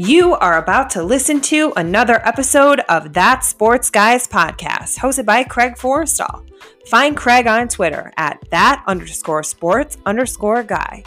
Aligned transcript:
You 0.00 0.34
are 0.34 0.58
about 0.58 0.90
to 0.90 1.02
listen 1.02 1.40
to 1.40 1.72
another 1.76 2.24
episode 2.24 2.78
of 2.88 3.14
That 3.14 3.42
Sports 3.42 3.90
Guys 3.90 4.28
podcast, 4.28 4.96
hosted 4.96 5.26
by 5.26 5.42
Craig 5.42 5.74
Forrestall. 5.74 6.48
Find 6.86 7.16
Craig 7.16 7.48
on 7.48 7.66
Twitter 7.66 8.12
at 8.16 8.40
that 8.52 8.84
underscore 8.86 9.42
sports 9.42 9.96
underscore 10.06 10.62
guy. 10.62 11.02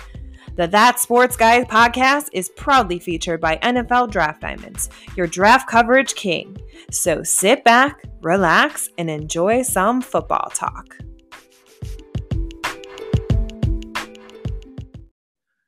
The 0.58 0.68
That 0.68 1.00
Sports 1.00 1.38
Guys 1.38 1.64
podcast 1.68 2.32
is 2.34 2.50
proudly 2.50 3.00
featured 3.00 3.40
by 3.40 3.60
NFL 3.64 4.12
Draft 4.12 4.42
Diamonds, 4.42 4.90
your 5.16 5.26
draft 5.26 5.70
coverage 5.70 6.16
king. 6.16 6.58
So 6.92 7.24
sit 7.24 7.64
back, 7.64 8.04
relax, 8.22 8.90
and 8.98 9.10
enjoy 9.10 9.62
some 9.62 10.02
football 10.02 10.52
talk. 10.54 10.98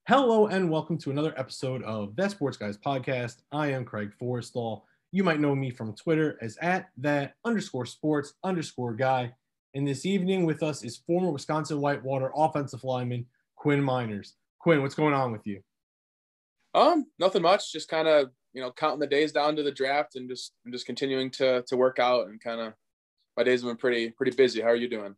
Hello 0.09 0.47
and 0.47 0.69
welcome 0.69 0.97
to 0.97 1.11
another 1.11 1.33
episode 1.37 1.81
of 1.83 2.13
That 2.17 2.31
Sports 2.31 2.57
Guys 2.57 2.77
podcast. 2.77 3.37
I 3.53 3.71
am 3.71 3.85
Craig 3.85 4.11
Forrestall. 4.19 4.81
You 5.13 5.23
might 5.23 5.39
know 5.39 5.55
me 5.55 5.69
from 5.71 5.95
Twitter 5.95 6.37
as 6.41 6.57
at 6.57 6.89
that 6.97 7.35
underscore 7.45 7.85
sports 7.85 8.33
underscore 8.43 8.95
guy. 8.95 9.33
And 9.75 9.87
this 9.87 10.05
evening 10.05 10.45
with 10.45 10.61
us 10.61 10.83
is 10.83 10.97
former 10.97 11.31
Wisconsin 11.31 11.79
Whitewater 11.79 12.33
offensive 12.35 12.83
lineman 12.83 13.25
Quinn 13.55 13.81
Meinerz. 13.81 14.33
Quinn, 14.59 14.81
what's 14.81 14.93
going 14.93 15.13
on 15.13 15.31
with 15.31 15.47
you? 15.47 15.61
Um, 16.73 17.05
nothing 17.17 17.41
much. 17.41 17.71
Just 17.71 17.87
kind 17.87 18.09
of 18.09 18.29
you 18.51 18.61
know 18.61 18.73
counting 18.73 18.99
the 18.99 19.07
days 19.07 19.31
down 19.31 19.55
to 19.55 19.63
the 19.63 19.71
draft 19.71 20.17
and 20.17 20.27
just 20.27 20.51
I'm 20.65 20.73
just 20.73 20.85
continuing 20.85 21.31
to 21.31 21.63
to 21.65 21.77
work 21.77 21.99
out 21.99 22.27
and 22.27 22.43
kind 22.43 22.59
of 22.59 22.73
my 23.37 23.43
days 23.43 23.61
have 23.61 23.69
been 23.69 23.77
pretty 23.77 24.09
pretty 24.09 24.35
busy. 24.35 24.59
How 24.59 24.67
are 24.67 24.75
you 24.75 24.89
doing? 24.89 25.15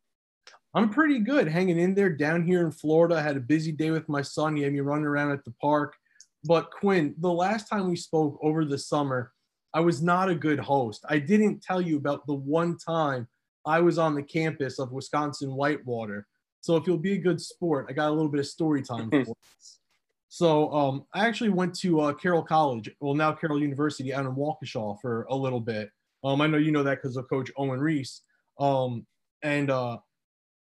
I'm 0.76 0.90
pretty 0.90 1.20
good 1.20 1.48
hanging 1.48 1.80
in 1.80 1.96
there 1.96 2.10
down 2.10 2.46
here 2.46 2.66
in 2.66 2.70
Florida. 2.70 3.16
I 3.16 3.22
had 3.22 3.38
a 3.38 3.40
busy 3.40 3.72
day 3.72 3.92
with 3.92 4.10
my 4.10 4.22
son. 4.22 4.58
He 4.58 4.64
had 4.64 4.74
me 4.74 4.82
running 4.82 5.06
around 5.06 5.32
at 5.32 5.46
the 5.46 5.54
park. 5.62 5.96
But 6.44 6.70
Quinn, 6.70 7.16
the 7.20 7.32
last 7.32 7.70
time 7.70 7.90
we 7.90 7.96
spoke 7.96 8.38
over 8.44 8.66
the 8.66 8.78
summer, 8.78 9.32
I 9.74 9.80
was 9.80 10.02
not 10.02 10.30
a 10.30 10.36
good 10.36 10.60
host. 10.60 11.06
I 11.10 11.18
didn't 11.18 11.64
tell 11.64 11.80
you 11.80 11.96
about 11.96 12.28
the 12.28 12.34
one 12.34 12.78
time 12.78 13.28
I 13.66 13.80
was 13.80 13.98
on 13.98 14.16
the 14.16 14.22
campus 14.24 14.78
of 14.78 14.92
Wisconsin 14.92 15.56
Whitewater. 15.56 16.28
So 16.60 16.76
if 16.76 16.86
you'll 16.86 16.98
be 16.98 17.14
a 17.14 17.18
good 17.18 17.40
sport, 17.40 17.86
I 17.90 17.94
got 17.94 18.10
a 18.10 18.12
little 18.12 18.30
bit 18.30 18.42
of 18.42 18.48
story 18.48 18.82
time 18.82 19.10
for 19.10 19.22
us. 19.60 19.80
So 20.28 20.72
um, 20.74 21.06
I 21.14 21.26
actually 21.26 21.52
went 21.52 21.74
to 21.80 22.02
uh, 22.02 22.14
Carroll 22.14 22.44
College, 22.44 22.92
well 23.00 23.14
now 23.14 23.32
Carroll 23.32 23.62
University 23.62 24.14
out 24.14 24.26
in 24.26 24.36
Waukesha 24.36 25.00
for 25.00 25.24
a 25.30 25.36
little 25.36 25.62
bit. 25.62 25.90
Um, 26.24 26.42
I 26.42 26.48
know 26.48 26.58
you 26.58 26.72
know 26.72 26.84
that 26.84 27.02
because 27.02 27.16
of 27.16 27.30
Coach 27.30 27.50
Owen 27.56 27.80
Reese. 27.80 28.22
Um, 28.60 29.06
and 29.42 29.70
uh, 29.70 30.00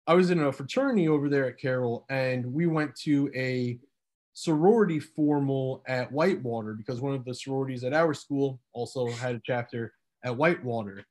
I 0.07 0.13
was 0.13 0.29
in 0.29 0.39
a 0.39 0.51
fraternity 0.51 1.07
over 1.07 1.29
there 1.29 1.47
at 1.47 1.57
Carroll, 1.57 2.05
and 2.09 2.45
we 2.45 2.67
went 2.67 2.95
to 2.97 3.31
a 3.35 3.79
sorority 4.33 4.99
formal 4.99 5.81
at 5.87 6.11
Whitewater 6.11 6.73
because 6.73 7.01
one 7.01 7.15
of 7.15 7.25
the 7.25 7.33
sororities 7.33 7.83
at 7.83 7.93
our 7.93 8.13
school 8.13 8.59
also 8.73 9.09
had 9.09 9.35
a 9.35 9.41
chapter 9.43 9.93
at 10.23 10.35
Whitewater. 10.35 11.03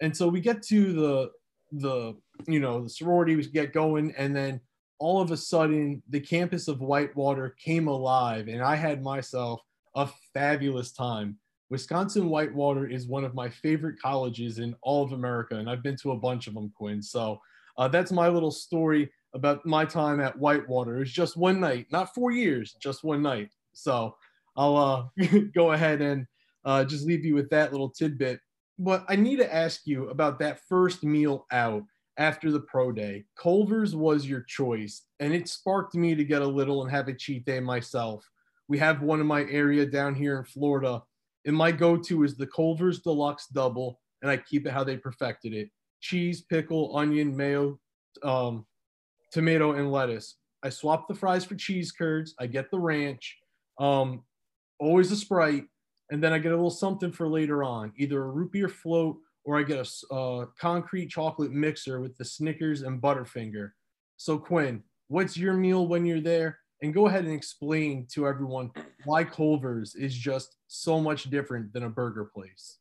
And 0.00 0.16
so 0.16 0.28
we 0.28 0.40
get 0.40 0.62
to 0.64 0.92
the 0.92 1.30
the 1.72 2.14
you 2.46 2.60
know 2.60 2.84
the 2.84 2.90
sorority 2.90 3.34
we 3.34 3.44
get 3.46 3.72
going 3.72 4.14
and 4.16 4.36
then 4.36 4.60
all 5.00 5.20
of 5.20 5.32
a 5.32 5.36
sudden 5.36 6.00
the 6.10 6.20
campus 6.20 6.68
of 6.68 6.80
Whitewater 6.80 7.56
came 7.62 7.88
alive 7.88 8.46
and 8.46 8.62
I 8.62 8.76
had 8.76 9.02
myself 9.02 9.60
a 9.96 10.08
fabulous 10.32 10.92
time. 10.92 11.38
Wisconsin 11.70 12.28
Whitewater 12.28 12.86
is 12.86 13.08
one 13.08 13.24
of 13.24 13.34
my 13.34 13.48
favorite 13.48 14.00
colleges 14.00 14.60
in 14.60 14.76
all 14.82 15.02
of 15.02 15.12
America 15.12 15.56
and 15.56 15.68
I've 15.68 15.82
been 15.82 15.96
to 16.02 16.12
a 16.12 16.18
bunch 16.18 16.46
of 16.46 16.54
them 16.54 16.70
Quinn. 16.76 17.02
So 17.02 17.40
uh, 17.78 17.88
that's 17.88 18.12
my 18.12 18.28
little 18.28 18.50
story 18.50 19.10
about 19.34 19.64
my 19.66 19.84
time 19.84 20.20
at 20.20 20.38
Whitewater. 20.38 20.96
It 20.96 21.00
was 21.00 21.12
just 21.12 21.36
one 21.36 21.60
night, 21.60 21.86
not 21.90 22.14
four 22.14 22.30
years, 22.30 22.74
just 22.80 23.04
one 23.04 23.22
night. 23.22 23.50
So 23.72 24.16
I'll 24.56 24.76
uh, 24.76 25.26
go 25.54 25.72
ahead 25.72 26.00
and 26.00 26.26
uh, 26.64 26.84
just 26.84 27.06
leave 27.06 27.24
you 27.24 27.34
with 27.34 27.50
that 27.50 27.72
little 27.72 27.90
tidbit. 27.90 28.40
But 28.78 29.04
I 29.08 29.16
need 29.16 29.36
to 29.36 29.54
ask 29.54 29.82
you 29.86 30.08
about 30.08 30.38
that 30.40 30.60
first 30.68 31.04
meal 31.04 31.46
out 31.52 31.84
after 32.18 32.50
the 32.50 32.60
pro 32.60 32.92
day. 32.92 33.24
Culver's 33.36 33.94
was 33.94 34.26
your 34.26 34.42
choice, 34.42 35.02
and 35.20 35.34
it 35.34 35.48
sparked 35.48 35.94
me 35.94 36.14
to 36.14 36.24
get 36.24 36.42
a 36.42 36.46
little 36.46 36.82
and 36.82 36.90
have 36.90 37.08
a 37.08 37.14
cheat 37.14 37.44
day 37.44 37.60
myself. 37.60 38.28
We 38.68 38.78
have 38.78 39.02
one 39.02 39.20
in 39.20 39.26
my 39.26 39.42
area 39.42 39.86
down 39.86 40.14
here 40.14 40.38
in 40.38 40.44
Florida, 40.44 41.02
and 41.44 41.56
my 41.56 41.72
go 41.72 41.96
to 41.96 42.24
is 42.24 42.36
the 42.36 42.46
Culver's 42.46 43.00
Deluxe 43.00 43.46
Double, 43.48 44.00
and 44.22 44.30
I 44.30 44.38
keep 44.38 44.66
it 44.66 44.72
how 44.72 44.82
they 44.82 44.96
perfected 44.96 45.52
it 45.52 45.70
cheese, 46.00 46.42
pickle, 46.42 46.96
onion, 46.96 47.36
mayo, 47.36 47.78
um, 48.22 48.66
tomato, 49.32 49.72
and 49.72 49.90
lettuce. 49.90 50.36
I 50.62 50.70
swap 50.70 51.08
the 51.08 51.14
fries 51.14 51.44
for 51.44 51.54
cheese 51.54 51.92
curds. 51.92 52.34
I 52.38 52.46
get 52.46 52.70
the 52.70 52.78
ranch, 52.78 53.36
um, 53.78 54.24
always 54.78 55.12
a 55.12 55.16
Sprite, 55.16 55.66
and 56.10 56.22
then 56.22 56.32
I 56.32 56.38
get 56.38 56.52
a 56.52 56.56
little 56.56 56.70
something 56.70 57.12
for 57.12 57.28
later 57.28 57.62
on, 57.62 57.92
either 57.96 58.22
a 58.22 58.30
root 58.30 58.52
beer 58.52 58.68
float 58.68 59.16
or 59.44 59.58
I 59.58 59.62
get 59.62 59.78
a 59.78 60.14
uh, 60.14 60.46
concrete 60.58 61.08
chocolate 61.08 61.52
mixer 61.52 62.00
with 62.00 62.16
the 62.16 62.24
Snickers 62.24 62.82
and 62.82 63.00
Butterfinger. 63.00 63.70
So 64.16 64.38
Quinn, 64.38 64.82
what's 65.08 65.36
your 65.36 65.54
meal 65.54 65.86
when 65.86 66.04
you're 66.04 66.20
there? 66.20 66.58
And 66.82 66.92
go 66.92 67.06
ahead 67.06 67.24
and 67.24 67.32
explain 67.32 68.06
to 68.12 68.26
everyone 68.26 68.70
why 69.04 69.24
Culver's 69.24 69.94
is 69.94 70.14
just 70.14 70.56
so 70.66 71.00
much 71.00 71.30
different 71.30 71.72
than 71.72 71.84
a 71.84 71.88
burger 71.88 72.24
place. 72.24 72.78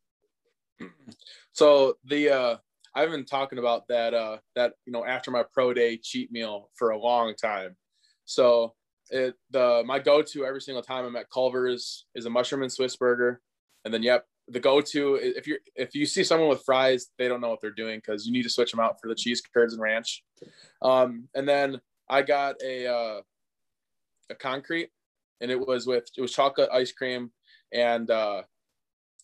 So 1.53 1.97
the 2.03 2.29
uh, 2.29 2.57
I've 2.95 3.11
been 3.11 3.25
talking 3.25 3.59
about 3.59 3.87
that 3.89 4.13
uh 4.13 4.37
that 4.55 4.73
you 4.85 4.93
know 4.93 5.05
after 5.05 5.29
my 5.29 5.43
pro 5.53 5.73
day 5.73 5.97
cheat 5.97 6.31
meal 6.31 6.69
for 6.75 6.91
a 6.91 6.97
long 6.97 7.35
time. 7.35 7.75
So 8.23 8.73
it 9.11 9.35
the 9.51 9.83
my 9.85 9.99
go-to 9.99 10.45
every 10.45 10.61
single 10.61 10.81
time 10.81 11.05
I'm 11.05 11.15
at 11.15 11.29
Culver's 11.29 12.05
is 12.15 12.25
a 12.25 12.29
mushroom 12.29 12.63
and 12.63 12.71
Swiss 12.71 12.95
burger. 12.95 13.41
And 13.83 13.93
then 13.93 14.01
yep, 14.01 14.25
the 14.47 14.59
go-to 14.59 15.15
if 15.21 15.45
you're 15.45 15.59
if 15.75 15.93
you 15.93 16.05
see 16.05 16.23
someone 16.23 16.49
with 16.49 16.63
fries, 16.65 17.09
they 17.17 17.27
don't 17.27 17.41
know 17.41 17.49
what 17.49 17.59
they're 17.61 17.71
doing 17.71 17.99
because 17.99 18.25
you 18.25 18.31
need 18.31 18.43
to 18.43 18.49
switch 18.49 18.71
them 18.71 18.79
out 18.79 18.99
for 19.01 19.09
the 19.09 19.15
cheese 19.15 19.41
curds 19.53 19.73
and 19.73 19.81
ranch. 19.81 20.23
Um, 20.81 21.27
and 21.35 21.47
then 21.47 21.81
I 22.09 22.21
got 22.21 22.55
a 22.63 22.87
uh, 22.87 23.21
a 24.29 24.35
concrete, 24.35 24.89
and 25.41 25.51
it 25.51 25.59
was 25.59 25.85
with 25.85 26.05
it 26.17 26.21
was 26.21 26.31
chocolate 26.31 26.69
ice 26.71 26.91
cream 26.91 27.31
and 27.73 28.09
uh, 28.09 28.43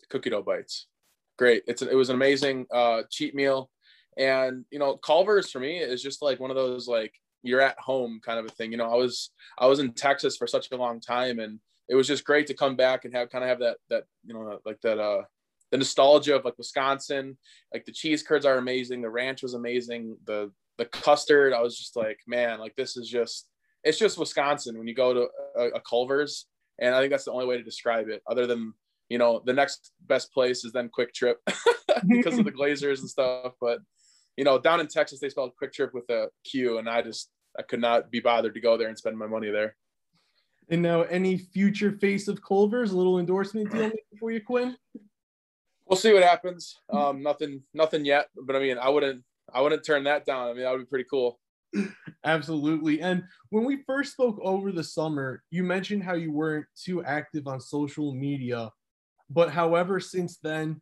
cookie 0.09 0.29
dough 0.29 0.43
bites 0.43 0.87
great. 1.37 1.63
It's 1.67 1.81
it 1.81 1.95
was 1.95 2.09
an 2.09 2.15
amazing 2.15 2.65
uh, 2.73 3.03
cheat 3.09 3.35
meal, 3.35 3.69
and 4.17 4.65
you 4.71 4.79
know, 4.79 4.97
Culver's 4.97 5.51
for 5.51 5.59
me 5.59 5.77
is 5.77 6.01
just 6.01 6.21
like 6.21 6.39
one 6.39 6.51
of 6.51 6.55
those 6.55 6.87
like 6.87 7.13
you're 7.43 7.61
at 7.61 7.79
home 7.79 8.19
kind 8.23 8.39
of 8.39 8.45
a 8.45 8.49
thing. 8.49 8.71
You 8.71 8.77
know, 8.77 8.91
I 8.91 8.95
was 8.95 9.31
I 9.57 9.67
was 9.67 9.79
in 9.79 9.93
Texas 9.93 10.37
for 10.37 10.47
such 10.47 10.71
a 10.71 10.77
long 10.77 10.99
time, 10.99 11.39
and 11.39 11.59
it 11.89 11.95
was 11.95 12.07
just 12.07 12.23
great 12.23 12.47
to 12.47 12.53
come 12.53 12.75
back 12.75 13.05
and 13.05 13.13
have 13.13 13.29
kind 13.29 13.43
of 13.43 13.49
have 13.49 13.59
that 13.59 13.77
that 13.89 14.03
you 14.25 14.33
know 14.33 14.59
like 14.65 14.79
that 14.81 14.99
uh 14.99 15.23
the 15.71 15.77
nostalgia 15.77 16.35
of 16.35 16.45
like 16.45 16.57
Wisconsin. 16.57 17.37
Like 17.73 17.85
the 17.85 17.91
cheese 17.91 18.23
curds 18.23 18.45
are 18.45 18.57
amazing, 18.57 19.01
the 19.01 19.09
ranch 19.09 19.41
was 19.41 19.53
amazing, 19.53 20.17
the 20.25 20.51
the 20.77 20.85
custard. 20.85 21.53
I 21.53 21.61
was 21.61 21.77
just 21.77 21.95
like, 21.95 22.19
man, 22.27 22.59
like 22.59 22.75
this 22.75 22.97
is 22.97 23.09
just 23.09 23.47
it's 23.83 23.97
just 23.97 24.17
Wisconsin 24.17 24.77
when 24.77 24.87
you 24.87 24.93
go 24.93 25.13
to 25.13 25.27
a, 25.55 25.77
a 25.77 25.81
Culver's, 25.81 26.45
and 26.79 26.93
I 26.93 26.99
think 26.99 27.11
that's 27.11 27.25
the 27.25 27.31
only 27.31 27.45
way 27.45 27.57
to 27.57 27.63
describe 27.63 28.09
it, 28.09 28.21
other 28.29 28.45
than 28.45 28.73
you 29.11 29.17
know, 29.17 29.41
the 29.45 29.51
next 29.51 29.91
best 30.07 30.33
place 30.33 30.63
is 30.63 30.71
then 30.71 30.89
Kwik 30.89 31.13
Trip 31.13 31.37
because 32.07 32.39
of 32.39 32.45
the 32.45 32.51
Glazers 32.59 32.99
and 32.99 33.09
stuff. 33.09 33.53
But 33.59 33.79
you 34.37 34.45
know, 34.45 34.57
down 34.57 34.79
in 34.79 34.87
Texas, 34.87 35.19
they 35.19 35.27
spelled 35.27 35.51
QuikTrip 35.61 35.93
with 35.93 36.09
a 36.09 36.29
Q, 36.45 36.77
and 36.77 36.89
I 36.89 37.01
just 37.01 37.29
I 37.59 37.61
could 37.63 37.81
not 37.81 38.09
be 38.09 38.21
bothered 38.21 38.53
to 38.53 38.61
go 38.61 38.77
there 38.77 38.87
and 38.87 38.97
spend 38.97 39.17
my 39.17 39.27
money 39.27 39.51
there. 39.51 39.75
And 40.69 40.81
now, 40.81 41.01
any 41.01 41.37
future 41.37 41.91
face 41.91 42.29
of 42.29 42.41
Culver's, 42.41 42.93
a 42.93 42.97
little 42.97 43.19
endorsement 43.19 43.69
deal 43.69 43.91
for 44.19 44.31
you, 44.31 44.39
Quinn? 44.39 44.77
We'll 45.85 45.97
see 45.97 46.13
what 46.13 46.23
happens. 46.23 46.79
Um, 46.89 47.21
nothing, 47.21 47.61
nothing 47.73 48.05
yet. 48.05 48.29
But 48.41 48.55
I 48.55 48.59
mean, 48.59 48.77
I 48.77 48.87
wouldn't, 48.87 49.25
I 49.53 49.59
wouldn't 49.59 49.85
turn 49.85 50.05
that 50.05 50.25
down. 50.25 50.47
I 50.47 50.53
mean, 50.53 50.63
that 50.63 50.71
would 50.71 50.79
be 50.79 50.85
pretty 50.85 51.09
cool. 51.11 51.37
Absolutely. 52.23 53.01
And 53.01 53.23
when 53.49 53.65
we 53.65 53.83
first 53.85 54.13
spoke 54.13 54.39
over 54.41 54.71
the 54.71 54.85
summer, 54.85 55.43
you 55.49 55.63
mentioned 55.63 56.01
how 56.01 56.13
you 56.13 56.31
weren't 56.31 56.65
too 56.81 57.03
active 57.03 57.45
on 57.47 57.59
social 57.59 58.13
media. 58.13 58.71
But 59.33 59.49
however, 59.51 59.99
since 60.01 60.37
then, 60.37 60.81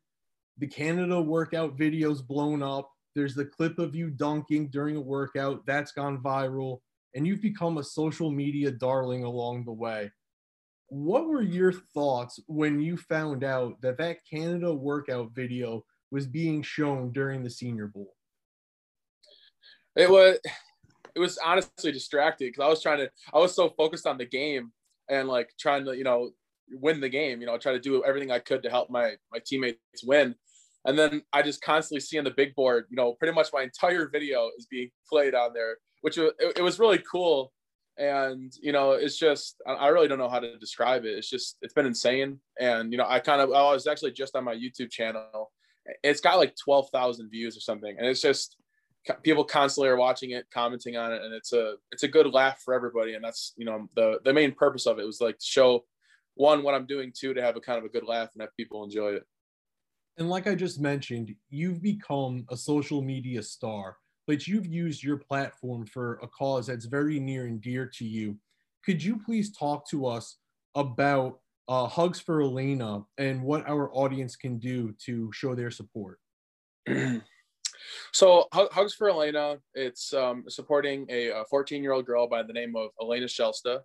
the 0.58 0.68
Canada 0.68 1.22
workout 1.22 1.78
videos 1.78 2.26
blown 2.26 2.64
up. 2.64 2.90
There's 3.16 3.36
the 3.36 3.46
clip 3.46 3.78
of 3.78 3.96
you 3.96 4.10
dunking 4.10 4.70
during 4.70 4.96
a 4.96 5.02
workout 5.02 5.66
that's 5.68 5.92
gone 5.92 6.22
viral, 6.24 6.80
and 7.14 7.28
you've 7.28 7.42
become 7.42 7.78
a 7.78 7.84
social 7.84 8.32
media 8.32 8.72
darling 8.72 9.24
along 9.24 9.66
the 9.66 9.72
way. 9.72 10.12
What 10.88 11.28
were 11.28 11.44
your 11.44 11.72
thoughts 11.72 12.40
when 12.48 12.82
you 12.82 12.98
found 12.98 13.44
out 13.44 13.80
that 13.82 14.00
that 14.00 14.26
Canada 14.28 14.74
workout 14.74 15.32
video 15.36 15.86
was 16.10 16.26
being 16.26 16.64
shown 16.64 17.12
during 17.12 17.44
the 17.44 17.50
Senior 17.52 17.88
Bowl? 17.88 18.16
It 19.96 20.10
was 20.10 20.40
it 21.16 21.20
was 21.20 21.38
honestly 21.38 21.92
distracting 21.92 22.48
because 22.48 22.66
I 22.66 22.70
was 22.70 22.82
trying 22.82 23.00
to 23.00 23.12
I 23.32 23.38
was 23.38 23.56
so 23.56 23.70
focused 23.70 24.08
on 24.08 24.18
the 24.18 24.26
game 24.26 24.72
and 25.08 25.28
like 25.28 25.52
trying 25.60 25.86
to 25.86 25.96
you 25.96 26.04
know 26.04 26.32
win 26.72 27.00
the 27.02 27.10
game. 27.10 27.42
You 27.42 27.48
know, 27.48 27.56
I 27.56 27.58
try 27.58 27.74
to 27.74 27.80
do 27.80 28.04
everything 28.04 28.32
I 28.32 28.40
could 28.40 28.64
to 28.64 28.70
help 28.70 28.90
my 28.90 29.16
my 29.32 29.40
teammates 29.46 30.04
win. 30.04 30.36
And 30.86 30.98
then 30.98 31.24
I 31.34 31.42
just 31.42 31.62
constantly 31.62 32.00
see 32.00 32.18
on 32.18 32.24
the 32.24 32.32
big 32.32 32.56
board, 32.56 32.86
you 32.90 32.96
know, 32.96 33.14
pretty 33.14 33.34
much 33.34 33.50
my 33.54 33.64
entire 33.64 34.08
video 34.08 34.50
is 34.58 34.66
being 34.66 34.90
played 35.10 35.36
on 35.36 35.54
there, 35.54 35.78
which 36.02 36.18
it, 36.18 36.34
it 36.40 36.62
was 36.62 36.80
really 36.80 37.04
cool. 37.12 37.52
and 37.98 38.54
you 38.62 38.72
know 38.72 38.94
it's 38.94 39.18
just 39.18 39.62
i 39.68 39.88
really 39.90 40.08
don't 40.08 40.18
know 40.18 40.30
how 40.30 40.40
to 40.40 40.58
describe 40.58 41.04
it 41.04 41.18
it's 41.18 41.30
just 41.30 41.58
it's 41.62 41.74
been 41.74 41.86
insane 41.86 42.40
and 42.60 42.94
you 42.94 42.98
know 42.98 43.06
i 43.10 43.20
kind 43.20 43.42
of 43.42 43.52
i 43.52 43.74
was 43.74 43.88
actually 43.88 44.12
just 44.12 44.36
on 44.38 44.44
my 44.44 44.56
youtube 44.56 44.90
channel 44.90 45.52
it's 46.04 46.22
got 46.22 46.38
like 46.38 46.56
12,000 46.56 47.30
views 47.30 47.58
or 47.58 47.60
something 47.60 47.96
and 47.98 48.08
it's 48.08 48.22
just 48.22 48.56
people 49.24 49.44
constantly 49.44 49.90
are 49.90 49.98
watching 49.98 50.32
it 50.32 50.46
commenting 50.54 50.98
on 50.98 51.12
it 51.12 51.22
and 51.22 51.34
it's 51.34 51.52
a 51.54 51.76
it's 51.92 52.04
a 52.04 52.08
good 52.08 52.28
laugh 52.32 52.62
for 52.64 52.74
everybody 52.74 53.16
and 53.16 53.24
that's 53.24 53.54
you 53.58 53.66
know 53.66 53.88
the 53.96 54.20
the 54.24 54.34
main 54.34 54.54
purpose 54.54 54.86
of 54.86 55.00
it 55.00 55.06
was 55.06 55.22
like 55.22 55.38
to 55.38 55.46
show 55.46 55.84
one 56.40 56.64
what 56.64 56.74
i'm 56.74 56.86
doing 56.86 57.12
two 57.16 57.34
to 57.34 57.42
have 57.42 57.56
a 57.56 57.62
kind 57.62 57.78
of 57.78 57.86
a 57.86 57.90
good 57.90 58.04
laugh 58.04 58.30
and 58.34 58.42
have 58.42 58.56
people 58.58 58.84
enjoy 58.84 59.10
it 59.10 59.24
and 60.18 60.30
like 60.30 60.48
i 60.48 60.56
just 60.56 60.80
mentioned 60.80 61.34
you've 61.50 61.82
become 61.82 62.46
a 62.50 62.58
social 62.58 63.02
media 63.02 63.42
star 63.44 63.98
but 64.30 64.46
you've 64.48 64.68
used 64.68 65.02
your 65.02 65.18
platform 65.18 65.88
for 65.88 66.20
a 66.22 66.28
cause 66.28 66.68
that's 66.68 66.86
very 66.86 67.20
near 67.20 67.48
and 67.48 67.60
dear 67.62 67.88
to 67.88 68.06
you. 68.06 68.38
Could 68.86 69.04
you 69.04 69.18
please 69.18 69.52
talk 69.52 69.90
to 69.90 70.06
us 70.06 70.38
about 70.76 71.40
uh, 71.68 71.88
Hugs 71.88 72.20
for 72.20 72.40
Elena 72.40 73.02
and 73.18 73.42
what 73.42 73.68
our 73.68 73.92
audience 73.92 74.36
can 74.36 74.60
do 74.60 74.94
to 75.06 75.32
show 75.34 75.56
their 75.56 75.72
support? 75.72 76.20
so 78.12 78.48
Hugs 78.54 78.94
for 78.94 79.10
Elena, 79.10 79.58
it's 79.74 80.14
um, 80.14 80.44
supporting 80.48 81.08
a 81.10 81.44
14 81.50 81.82
year 81.82 81.94
old 81.94 82.06
girl 82.06 82.28
by 82.28 82.44
the 82.44 82.54
name 82.54 82.76
of 82.76 82.92
Elena 83.02 83.26
Shelsta. 83.26 83.80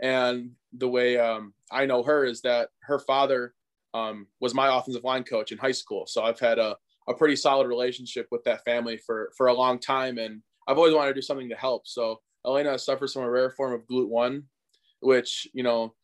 And 0.00 0.50
the 0.72 0.88
way 0.88 1.18
um, 1.18 1.54
I 1.70 1.86
know 1.86 2.02
her 2.02 2.24
is 2.24 2.42
that 2.42 2.68
her 2.82 2.98
father 2.98 3.54
um, 3.94 4.26
was 4.40 4.54
my 4.54 4.76
offensive 4.76 5.04
line 5.04 5.24
coach 5.24 5.52
in 5.52 5.58
high 5.58 5.72
school. 5.72 6.06
So 6.06 6.22
I've 6.22 6.40
had 6.40 6.58
a 6.58 6.76
a 7.08 7.14
pretty 7.14 7.36
solid 7.36 7.68
relationship 7.68 8.26
with 8.30 8.42
that 8.44 8.64
family 8.64 8.98
for 8.98 9.30
for 9.36 9.46
a 9.46 9.54
long 9.54 9.78
time, 9.78 10.18
and 10.18 10.42
I've 10.66 10.78
always 10.78 10.94
wanted 10.94 11.10
to 11.10 11.14
do 11.14 11.22
something 11.22 11.48
to 11.48 11.56
help. 11.56 11.86
So 11.86 12.20
Elena 12.44 12.78
suffers 12.78 13.12
from 13.12 13.22
a 13.22 13.30
rare 13.30 13.50
form 13.50 13.72
of 13.72 13.86
GLUT1, 13.86 14.42
which 15.00 15.46
you 15.52 15.62
know 15.62 15.94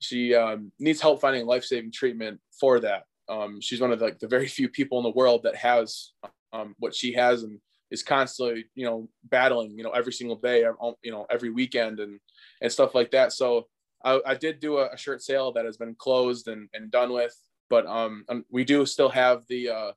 she 0.00 0.34
um, 0.34 0.72
needs 0.78 1.00
help 1.00 1.20
finding 1.20 1.46
life 1.46 1.64
saving 1.64 1.92
treatment 1.92 2.40
for 2.58 2.80
that. 2.80 3.04
Um, 3.28 3.60
she's 3.60 3.80
one 3.80 3.92
of 3.92 4.00
the, 4.00 4.06
like 4.06 4.18
the 4.18 4.28
very 4.28 4.48
few 4.48 4.68
people 4.68 4.98
in 4.98 5.04
the 5.04 5.10
world 5.10 5.42
that 5.44 5.54
has 5.56 6.12
um, 6.52 6.74
what 6.78 6.94
she 6.94 7.12
has 7.12 7.44
and 7.44 7.60
is 7.90 8.02
constantly 8.02 8.64
you 8.74 8.84
know 8.84 9.08
battling 9.24 9.76
you 9.76 9.84
know 9.84 9.90
every 9.90 10.12
single 10.12 10.36
day 10.36 10.64
you 11.02 11.10
know 11.10 11.26
every 11.30 11.50
weekend 11.50 12.00
and 12.00 12.20
and 12.60 12.72
stuff 12.72 12.94
like 12.94 13.10
that. 13.10 13.32
So 13.32 13.66
I, 14.04 14.20
I 14.26 14.34
did 14.34 14.60
do 14.60 14.78
a, 14.78 14.96
shirt 14.96 15.22
sale 15.22 15.52
that 15.52 15.64
has 15.64 15.76
been 15.76 15.94
closed 15.94 16.48
and, 16.48 16.68
and 16.72 16.90
done 16.90 17.12
with, 17.12 17.36
but 17.68 17.86
um, 17.86 18.24
we 18.50 18.64
do 18.64 18.86
still 18.86 19.10
have 19.10 19.42
the 19.48 19.68
uh, 19.70 19.92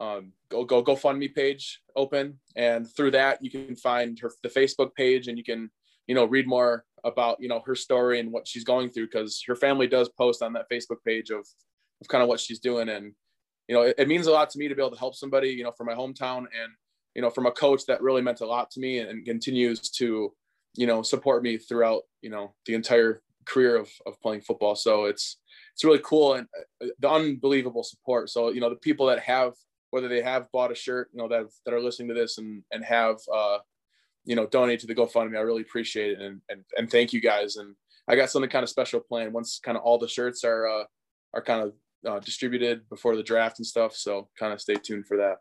um, 0.00 0.32
go 0.48 0.64
go 0.64 0.82
GoFundMe 0.82 1.34
page 1.34 1.80
open, 1.94 2.38
and 2.54 2.86
through 2.96 3.12
that 3.12 3.42
you 3.42 3.50
can 3.50 3.76
find 3.76 4.18
her 4.20 4.30
the 4.42 4.48
Facebook 4.48 4.94
page, 4.94 5.28
and 5.28 5.38
you 5.38 5.44
can 5.44 5.70
you 6.06 6.14
know 6.14 6.24
read 6.24 6.46
more 6.46 6.84
about 7.04 7.38
you 7.40 7.48
know 7.48 7.62
her 7.66 7.74
story 7.74 8.20
and 8.20 8.32
what 8.32 8.46
she's 8.46 8.64
going 8.64 8.90
through 8.90 9.06
because 9.06 9.42
her 9.46 9.56
family 9.56 9.86
does 9.86 10.08
post 10.10 10.42
on 10.42 10.52
that 10.54 10.66
Facebook 10.70 11.02
page 11.04 11.30
of 11.30 11.46
of 12.00 12.08
kind 12.08 12.22
of 12.22 12.28
what 12.28 12.40
she's 12.40 12.58
doing, 12.58 12.88
and 12.88 13.12
you 13.68 13.74
know 13.74 13.82
it, 13.82 13.96
it, 13.98 14.08
means 14.08 14.26
a 14.26 14.32
lot 14.32 14.50
to 14.50 14.58
me 14.58 14.68
to 14.68 14.74
be 14.74 14.82
able 14.82 14.92
to 14.92 14.98
help 14.98 15.14
somebody 15.14 15.48
you 15.48 15.64
know 15.64 15.72
from 15.72 15.86
my 15.86 15.94
hometown 15.94 16.38
and 16.38 16.72
you 17.16 17.22
know 17.22 17.30
from 17.30 17.46
a 17.46 17.50
coach 17.50 17.84
that 17.86 18.00
really 18.00 18.22
meant 18.22 18.40
a 18.40 18.46
lot 18.46 18.70
to 18.70 18.80
me 18.80 19.00
and, 19.00 19.24
continues 19.24 19.80
to 19.80 20.32
you 20.74 20.86
know 20.86 21.02
support 21.02 21.42
me 21.42 21.58
throughout 21.58 22.02
you 22.22 22.30
know 22.30 22.54
the 22.66 22.74
entire 22.74 23.22
career 23.46 23.76
of, 23.76 23.90
of 24.06 24.20
playing 24.20 24.40
football 24.40 24.76
so 24.76 25.06
it's 25.06 25.38
it's 25.74 25.84
really 25.84 26.00
cool 26.04 26.34
and 26.34 26.46
uh, 26.82 26.86
the 27.00 27.10
unbelievable 27.10 27.82
support 27.82 28.30
so 28.30 28.50
you 28.50 28.60
know 28.60 28.70
the 28.70 28.76
people 28.76 29.06
that 29.06 29.18
have 29.18 29.52
whether 29.90 30.08
they 30.08 30.20
have 30.20 30.50
bought 30.52 30.72
a 30.72 30.74
shirt, 30.74 31.08
you 31.12 31.18
know, 31.18 31.28
that 31.28 31.46
that 31.64 31.74
are 31.74 31.80
listening 31.80 32.08
to 32.08 32.14
this 32.14 32.38
and 32.38 32.62
and 32.70 32.84
have 32.84 33.16
uh, 33.34 33.58
you 34.24 34.34
know, 34.34 34.46
donate 34.46 34.80
to 34.80 34.86
the 34.86 34.94
GoFundMe. 34.94 35.36
I 35.36 35.40
really 35.40 35.62
appreciate 35.62 36.12
it 36.12 36.20
and 36.20 36.40
and 36.48 36.64
and 36.76 36.90
thank 36.90 37.12
you 37.12 37.20
guys. 37.20 37.56
And 37.56 37.74
I 38.08 38.16
got 38.16 38.30
something 38.30 38.50
kind 38.50 38.62
of 38.62 38.68
special 38.68 39.00
planned 39.00 39.32
once 39.32 39.60
kind 39.64 39.76
of 39.76 39.84
all 39.84 39.98
the 39.98 40.08
shirts 40.08 40.44
are 40.44 40.66
uh, 40.68 40.84
are 41.34 41.42
kind 41.42 41.62
of 41.62 41.72
uh, 42.06 42.20
distributed 42.20 42.88
before 42.88 43.16
the 43.16 43.22
draft 43.22 43.58
and 43.58 43.66
stuff. 43.66 43.94
So 43.94 44.28
kind 44.38 44.52
of 44.52 44.60
stay 44.60 44.74
tuned 44.74 45.06
for 45.06 45.16
that. 45.16 45.36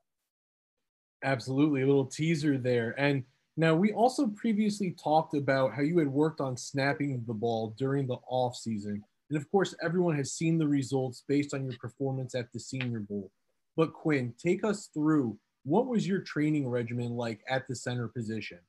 Absolutely, 1.25 1.81
a 1.81 1.87
little 1.87 2.05
teaser 2.05 2.57
there. 2.57 2.93
And 2.99 3.23
now 3.57 3.73
we 3.73 3.91
also 3.93 4.27
previously 4.27 4.95
talked 5.03 5.35
about 5.35 5.73
how 5.73 5.81
you 5.81 5.97
had 5.97 6.07
worked 6.07 6.39
on 6.39 6.55
snapping 6.55 7.23
the 7.25 7.33
ball 7.33 7.73
during 7.79 8.05
the 8.05 8.17
off 8.27 8.55
season. 8.55 9.03
And 9.29 9.37
of 9.37 9.49
course, 9.49 9.73
everyone 9.83 10.15
has 10.17 10.33
seen 10.33 10.59
the 10.59 10.67
results 10.67 11.23
based 11.27 11.55
on 11.55 11.65
your 11.65 11.77
performance 11.79 12.35
at 12.35 12.53
the 12.53 12.59
Senior 12.59 12.99
Bowl. 12.99 13.31
But 13.75 13.91
Quinn, 13.93 14.35
take 14.37 14.63
us 14.63 14.89
through 14.93 15.37
what 15.63 15.87
was 15.87 16.07
your 16.07 16.19
training 16.19 16.69
regimen 16.69 17.15
like 17.15 17.41
at 17.49 17.67
the 17.67 17.75
center 17.75 18.07
position? 18.07 18.59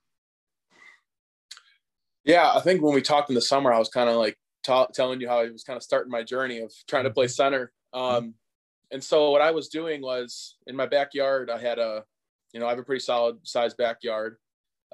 Yeah, 2.24 2.52
I 2.54 2.60
think 2.60 2.80
when 2.80 2.94
we 2.94 3.02
talked 3.02 3.28
in 3.28 3.34
the 3.34 3.42
summer, 3.42 3.70
I 3.70 3.78
was 3.78 3.90
kind 3.90 4.08
of 4.08 4.16
like 4.16 4.38
ta- 4.64 4.86
telling 4.86 5.20
you 5.20 5.28
how 5.28 5.40
I 5.40 5.50
was 5.50 5.62
kind 5.62 5.76
of 5.76 5.82
starting 5.82 6.10
my 6.10 6.22
journey 6.22 6.60
of 6.60 6.72
trying 6.88 7.04
to 7.04 7.10
play 7.10 7.28
center. 7.28 7.70
Um, 7.92 8.34
and 8.90 9.04
so 9.04 9.30
what 9.30 9.42
I 9.42 9.50
was 9.50 9.68
doing 9.68 10.00
was 10.00 10.56
in 10.66 10.74
my 10.74 10.86
backyard, 10.86 11.50
I 11.50 11.58
had 11.58 11.78
a, 11.78 12.04
you 12.52 12.60
know, 12.60 12.66
I 12.66 12.70
have 12.70 12.78
a 12.78 12.84
pretty 12.84 13.00
solid 13.00 13.37
sized 13.43 13.76
backyard. 13.76 14.37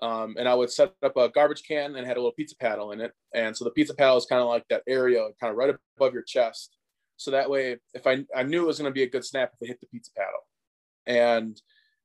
Um, 0.01 0.35
and 0.39 0.49
I 0.49 0.55
would 0.55 0.71
set 0.71 0.95
up 1.03 1.17
a 1.17 1.29
garbage 1.29 1.63
can 1.63 1.95
and 1.95 2.07
had 2.07 2.17
a 2.17 2.21
little 2.21 2.33
pizza 2.33 2.57
paddle 2.57 2.93
in 2.93 3.01
it. 3.01 3.13
And 3.35 3.57
so 3.57 3.65
the 3.65 3.71
pizza 3.71 3.95
paddle 3.95 4.17
is 4.17 4.27
kind 4.27 4.43
of 4.43 4.49
like 4.49 4.65
that 4.69 4.83
area, 4.89 5.29
kind 5.39 5.51
of 5.51 5.57
right 5.57 5.73
above 5.97 6.13
your 6.13 6.23
chest. 6.23 6.77
So 7.19 7.31
that 7.31 7.49
way, 7.49 7.77
if 7.95 8.07
I, 8.07 8.25
I 8.35 8.43
knew 8.43 8.65
it 8.65 8.67
was 8.67 8.79
going 8.79 8.91
to 8.91 8.95
be 8.95 9.05
a 9.05 9.11
good 9.11 9.25
snap 9.25 9.53
if 9.53 9.65
I 9.65 9.69
hit 9.69 9.81
the 9.81 9.87
pizza 9.87 10.11
paddle. 10.17 10.41
And 11.07 11.61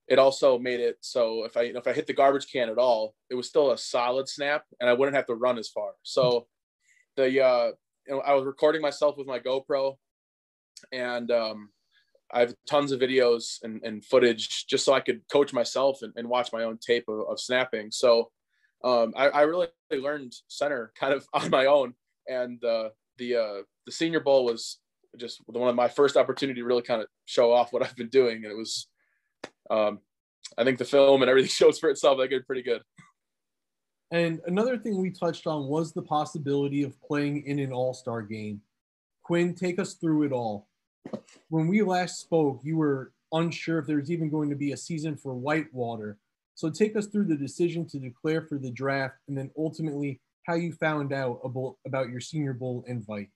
it 0.08 0.20
also 0.20 0.58
made 0.58 0.80
it 0.80 0.98
so 1.02 1.44
if 1.44 1.58
I 1.58 1.64
if 1.64 1.86
I 1.86 1.94
hit 1.94 2.08
the 2.08 2.14
garbage 2.14 2.52
can 2.52 2.70
at 2.70 2.78
all, 2.78 3.14
it 3.30 3.36
was 3.36 3.48
still 3.48 3.72
a 3.72 3.78
solid 3.78 4.28
snap 4.28 4.64
and 4.80 4.90
I 4.90 4.94
wouldn't 4.94 5.16
have 5.16 5.26
to 5.28 5.36
run 5.36 5.58
as 5.58 5.70
far. 5.70 5.92
So 6.04 6.48
the 7.16 7.44
uh 7.44 7.72
you 8.08 8.16
know, 8.16 8.22
I 8.22 8.34
was 8.34 8.46
recording 8.46 8.82
myself 8.82 9.18
with 9.18 9.28
my 9.28 9.40
GoPro 9.40 9.96
and 10.94 11.30
um 11.32 11.70
I 12.32 12.42
have 12.42 12.54
tons 12.70 12.92
of 12.92 13.00
videos 13.00 13.58
and, 13.64 13.82
and 13.84 14.04
footage 14.04 14.68
just 14.68 14.84
so 14.84 14.94
I 14.94 15.00
could 15.00 15.22
coach 15.32 15.54
myself 15.54 16.00
and, 16.02 16.14
and 16.16 16.28
watch 16.28 16.52
my 16.52 16.64
own 16.64 16.78
tape 16.78 17.06
of, 17.08 17.22
of 17.30 17.40
snapping. 17.40 17.90
So 17.92 18.32
um, 18.84 19.14
I, 19.16 19.30
I, 19.30 19.42
really 19.44 19.68
learned 19.92 20.34
center 20.48 20.92
kind 21.00 21.14
of 21.14 21.26
on 21.34 21.50
my 21.50 21.66
own. 21.66 21.94
And 22.28 22.64
uh, 22.64 22.90
the 23.18 23.36
uh, 23.36 23.62
the 23.86 23.92
Senior 23.92 24.20
Bowl 24.20 24.46
was 24.46 24.80
just 25.18 25.42
one 25.48 25.70
of 25.70 25.76
my 25.76 25.88
first 25.88 26.18
opportunity 26.18 26.60
to 26.60 26.66
really 26.66 26.82
kind 26.82 27.02
of 27.02 27.08
show 27.26 27.52
off 27.52 27.72
what 27.72 27.84
I've 27.84 27.96
been 27.96 28.10
doing. 28.10 28.44
And 28.44 28.52
it 28.52 28.58
was, 28.58 28.88
um, 29.70 30.00
I 30.58 30.64
think 30.64 30.78
the 30.78 30.86
film 30.86 31.22
and 31.22 31.30
everything 31.30 31.50
shows 31.54 31.80
for 31.80 31.90
itself. 31.90 32.20
I 32.20 32.28
did 32.28 32.46
pretty 32.46 32.64
good. 32.64 32.82
And 34.12 34.40
another 34.46 34.78
thing 34.78 35.02
we 35.02 35.12
touched 35.12 35.48
on 35.48 35.68
was 35.68 35.94
the 35.94 36.02
possibility 36.02 36.84
of 36.84 37.02
playing 37.02 37.46
in 37.46 37.60
an 37.60 37.74
all 37.74 37.94
star 37.94 38.22
game. 38.22 38.62
Quinn, 39.24 39.54
take 39.54 39.80
us 39.80 39.96
through 39.96 40.24
it 40.24 40.31
all. 40.31 40.67
When 41.49 41.68
we 41.68 41.81
last 41.81 42.19
spoke, 42.19 42.61
you 42.64 42.78
were 42.78 43.11
unsure 43.31 43.80
if 43.80 43.87
there's 43.87 44.11
even 44.11 44.30
going 44.30 44.49
to 44.49 44.56
be 44.56 44.71
a 44.71 44.78
season 44.78 45.16
for 45.16 45.33
Whitewater. 45.33 46.18
So 46.56 46.69
take 46.69 46.95
us 46.95 47.07
through 47.07 47.26
the 47.26 47.35
decision 47.35 47.87
to 47.90 47.99
declare 47.99 48.42
for 48.42 48.57
the 48.57 48.71
draft 48.71 49.16
and 49.28 49.37
then 49.37 49.52
ultimately 49.57 50.19
how 50.44 50.56
you 50.56 50.73
found 50.73 51.14
out 51.14 51.40
about, 51.44 52.09
your 52.09 52.21
Senior 52.21 52.54
Bowl 52.54 52.83
invite. 52.87 53.30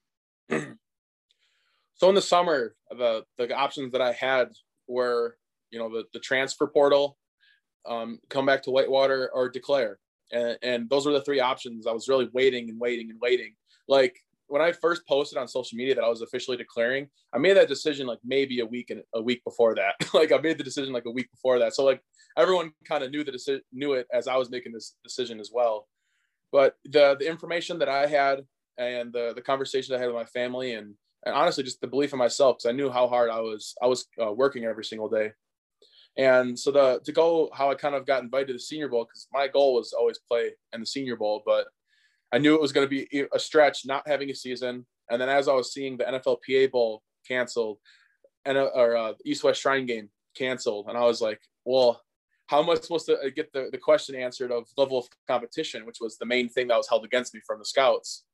So 0.50 2.10
in 2.10 2.16
the 2.16 2.22
summer, 2.22 2.74
the 2.90 3.26
the 3.38 3.54
options 3.54 3.92
that 3.92 4.02
I 4.02 4.12
had 4.14 4.54
were, 4.88 5.38
you 5.70 5.78
know, 5.78 5.90
the, 5.90 6.06
the 6.14 6.20
transfer 6.20 6.66
portal, 6.66 7.18
um, 7.86 8.20
come 8.30 8.46
back 8.48 8.64
to 8.64 8.72
Whitewater 8.72 9.30
or 9.34 9.50
declare. 9.50 10.00
And, 10.32 10.58
and 10.64 10.90
those 10.90 11.06
were 11.06 11.12
the 11.12 11.22
three 11.22 11.42
options. 11.42 11.86
I 11.86 11.92
was 11.92 12.08
really 12.08 12.30
waiting 12.34 12.70
and 12.70 12.80
waiting 12.80 13.12
and 13.12 13.20
waiting. 13.22 13.54
Like 13.88 14.18
when 14.52 14.62
I 14.62 14.74
first 14.74 15.08
posted 15.08 15.38
on 15.38 15.48
social 15.48 15.78
media 15.78 15.96
that 15.96 16.04
I 16.04 16.10
was 16.10 16.22
officially 16.22 16.58
declaring, 16.58 17.08
I 17.34 17.38
made 17.38 17.56
that 17.56 17.70
decision 17.70 18.06
like 18.06 18.20
maybe 18.24 18.60
a 18.60 18.66
week 18.66 18.90
and 18.90 19.02
a 19.16 19.22
week 19.22 19.42
before 19.46 19.76
that. 19.76 19.96
like 20.14 20.34
I 20.34 20.38
made 20.40 20.58
the 20.58 20.64
decision 20.64 20.92
like 20.92 21.06
a 21.06 21.12
week 21.12 21.32
before 21.32 21.58
that. 21.60 21.74
So 21.74 21.86
like 21.86 22.02
everyone 22.38 22.74
kind 22.86 23.02
of 23.02 23.12
knew 23.12 23.24
the 23.24 23.32
decision, 23.32 23.62
knew 23.72 23.94
it 23.94 24.08
as 24.14 24.28
I 24.28 24.36
was 24.36 24.50
making 24.50 24.74
this 24.74 24.96
decision 25.06 25.40
as 25.40 25.52
well. 25.54 25.88
But 26.52 26.76
the 26.84 27.16
the 27.18 27.30
information 27.30 27.80
that 27.80 27.88
I 27.88 28.08
had 28.08 28.42
and 28.78 29.14
the 29.14 29.32
the 29.34 29.42
conversation 29.42 29.96
I 29.96 30.00
had 30.00 30.08
with 30.08 30.16
my 30.16 30.26
family 30.26 30.74
and 30.74 30.96
and 31.26 31.34
honestly 31.34 31.64
just 31.64 31.80
the 31.80 31.88
belief 31.88 32.12
in 32.12 32.20
myself 32.20 32.58
because 32.58 32.70
I 32.70 32.76
knew 32.76 32.90
how 32.90 33.08
hard 33.08 33.30
I 33.30 33.40
was 33.40 33.74
I 33.82 33.88
was 33.88 34.06
uh, 34.22 34.34
working 34.34 34.66
every 34.66 34.84
single 34.84 35.08
day. 35.08 35.32
And 36.18 36.60
so 36.60 36.72
the 36.72 37.00
to 37.06 37.12
go 37.14 37.50
how 37.54 37.72
I 37.72 37.76
kind 37.76 37.96
of 37.96 38.06
got 38.06 38.22
invited 38.22 38.48
to 38.48 38.54
the 38.54 38.60
Senior 38.60 38.90
Bowl 38.90 39.06
because 39.06 39.30
my 39.32 39.48
goal 39.48 39.76
was 39.76 39.94
always 39.94 40.20
play 40.20 40.52
in 40.74 40.82
the 40.82 40.86
Senior 40.86 41.16
Bowl, 41.16 41.42
but 41.46 41.68
I 42.32 42.38
knew 42.38 42.56
it 42.56 42.62
was 42.62 42.72
going 42.72 42.88
to 42.88 42.90
be 42.90 43.26
a 43.34 43.40
stretch 43.40 43.86
not 43.86 44.08
having 44.08 44.30
a 44.30 44.36
season. 44.36 44.86
And 45.10 45.22
then 45.22 45.30
as 45.30 45.48
I 45.48 45.54
was 45.54 45.74
seeing 45.74 45.98
the 45.98 46.06
NFLPA 46.06 46.72
Bowl 46.72 47.04
canceled 47.28 47.80
and 48.46 48.58
or 48.58 48.96
uh, 48.96 49.14
East 49.26 49.44
West 49.44 49.62
Shrine 49.62 49.86
game 49.86 50.10
canceled, 50.36 50.88
and 50.88 50.98
I 50.98 51.02
was 51.02 51.22
like, 51.22 51.42
well, 51.66 52.02
how 52.52 52.62
am 52.62 52.70
I 52.70 52.76
supposed 52.76 53.06
to 53.06 53.18
uh, 53.18 53.30
get 53.34 53.54
the, 53.54 53.70
the 53.72 53.78
question 53.78 54.14
answered 54.14 54.52
of 54.52 54.68
level 54.76 54.98
of 54.98 55.08
competition, 55.26 55.86
which 55.86 56.00
was 56.02 56.18
the 56.18 56.26
main 56.26 56.50
thing 56.50 56.68
that 56.68 56.76
was 56.76 56.90
held 56.90 57.06
against 57.06 57.34
me 57.34 57.40
from 57.48 57.60
the 57.60 57.66
scouts. 57.66 58.26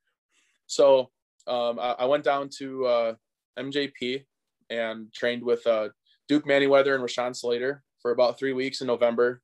So 0.66 1.12
um, 1.46 1.78
I, 1.80 1.96
I, 2.00 2.06
went 2.06 2.24
down 2.24 2.50
to 2.58 2.86
uh, 2.88 3.14
MJP 3.60 4.26
and 4.72 5.14
trained 5.14 5.44
with 5.44 5.68
uh, 5.68 5.90
Duke 6.28 6.48
Manyweather 6.48 6.96
and 6.96 7.04
Rashawn 7.04 7.36
Slater 7.36 7.84
for 8.02 8.10
about 8.10 8.40
three 8.40 8.54
weeks 8.54 8.82
in 8.82 8.88
November 8.88 9.44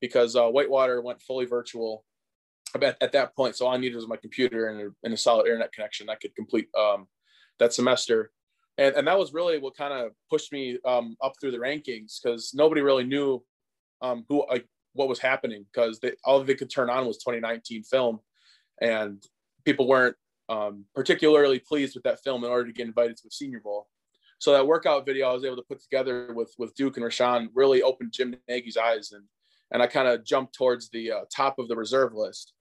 because 0.00 0.34
uh, 0.34 0.48
Whitewater 0.48 1.02
went 1.02 1.20
fully 1.20 1.44
virtual 1.44 2.05
at, 2.82 2.96
at 3.00 3.12
that 3.12 3.34
point, 3.36 3.56
so 3.56 3.66
all 3.66 3.74
I 3.74 3.78
needed 3.78 3.96
was 3.96 4.08
my 4.08 4.16
computer 4.16 4.68
and 4.68 4.80
a, 4.80 4.88
and 5.04 5.14
a 5.14 5.16
solid 5.16 5.46
internet 5.46 5.72
connection. 5.72 6.10
I 6.10 6.16
could 6.16 6.34
complete 6.34 6.68
um, 6.78 7.06
that 7.58 7.72
semester. 7.72 8.30
And, 8.78 8.94
and 8.96 9.06
that 9.08 9.18
was 9.18 9.32
really 9.32 9.58
what 9.58 9.76
kind 9.76 9.92
of 9.92 10.12
pushed 10.30 10.52
me 10.52 10.78
um, 10.84 11.16
up 11.22 11.34
through 11.40 11.52
the 11.52 11.58
rankings 11.58 12.18
because 12.22 12.52
nobody 12.54 12.82
really 12.82 13.04
knew 13.04 13.42
um, 14.02 14.24
who 14.28 14.46
like 14.48 14.66
what 14.92 15.08
was 15.08 15.18
happening 15.18 15.64
because 15.72 16.00
all 16.24 16.42
they 16.42 16.54
could 16.54 16.70
turn 16.70 16.90
on 16.90 17.06
was 17.06 17.18
2019 17.18 17.84
film, 17.84 18.20
and 18.80 19.22
people 19.64 19.88
weren't 19.88 20.16
um, 20.48 20.84
particularly 20.94 21.58
pleased 21.58 21.94
with 21.94 22.04
that 22.04 22.22
film 22.22 22.44
in 22.44 22.50
order 22.50 22.66
to 22.66 22.72
get 22.72 22.86
invited 22.86 23.16
to 23.16 23.22
the 23.24 23.30
Senior 23.30 23.60
Bowl. 23.60 23.88
So 24.38 24.52
that 24.52 24.66
workout 24.66 25.06
video 25.06 25.30
I 25.30 25.32
was 25.32 25.44
able 25.44 25.56
to 25.56 25.62
put 25.62 25.82
together 25.82 26.32
with 26.34 26.52
with 26.58 26.74
Duke 26.74 26.96
and 26.96 27.06
Rashawn 27.06 27.48
really 27.54 27.82
opened 27.82 28.12
Jim 28.12 28.34
Nagy's 28.48 28.76
eyes, 28.76 29.12
and 29.12 29.24
and 29.72 29.82
I 29.82 29.86
kind 29.86 30.08
of 30.08 30.24
jumped 30.24 30.54
towards 30.54 30.90
the 30.90 31.12
uh, 31.12 31.20
top 31.34 31.58
of 31.58 31.68
the 31.68 31.76
reserve 31.76 32.14
list, 32.14 32.52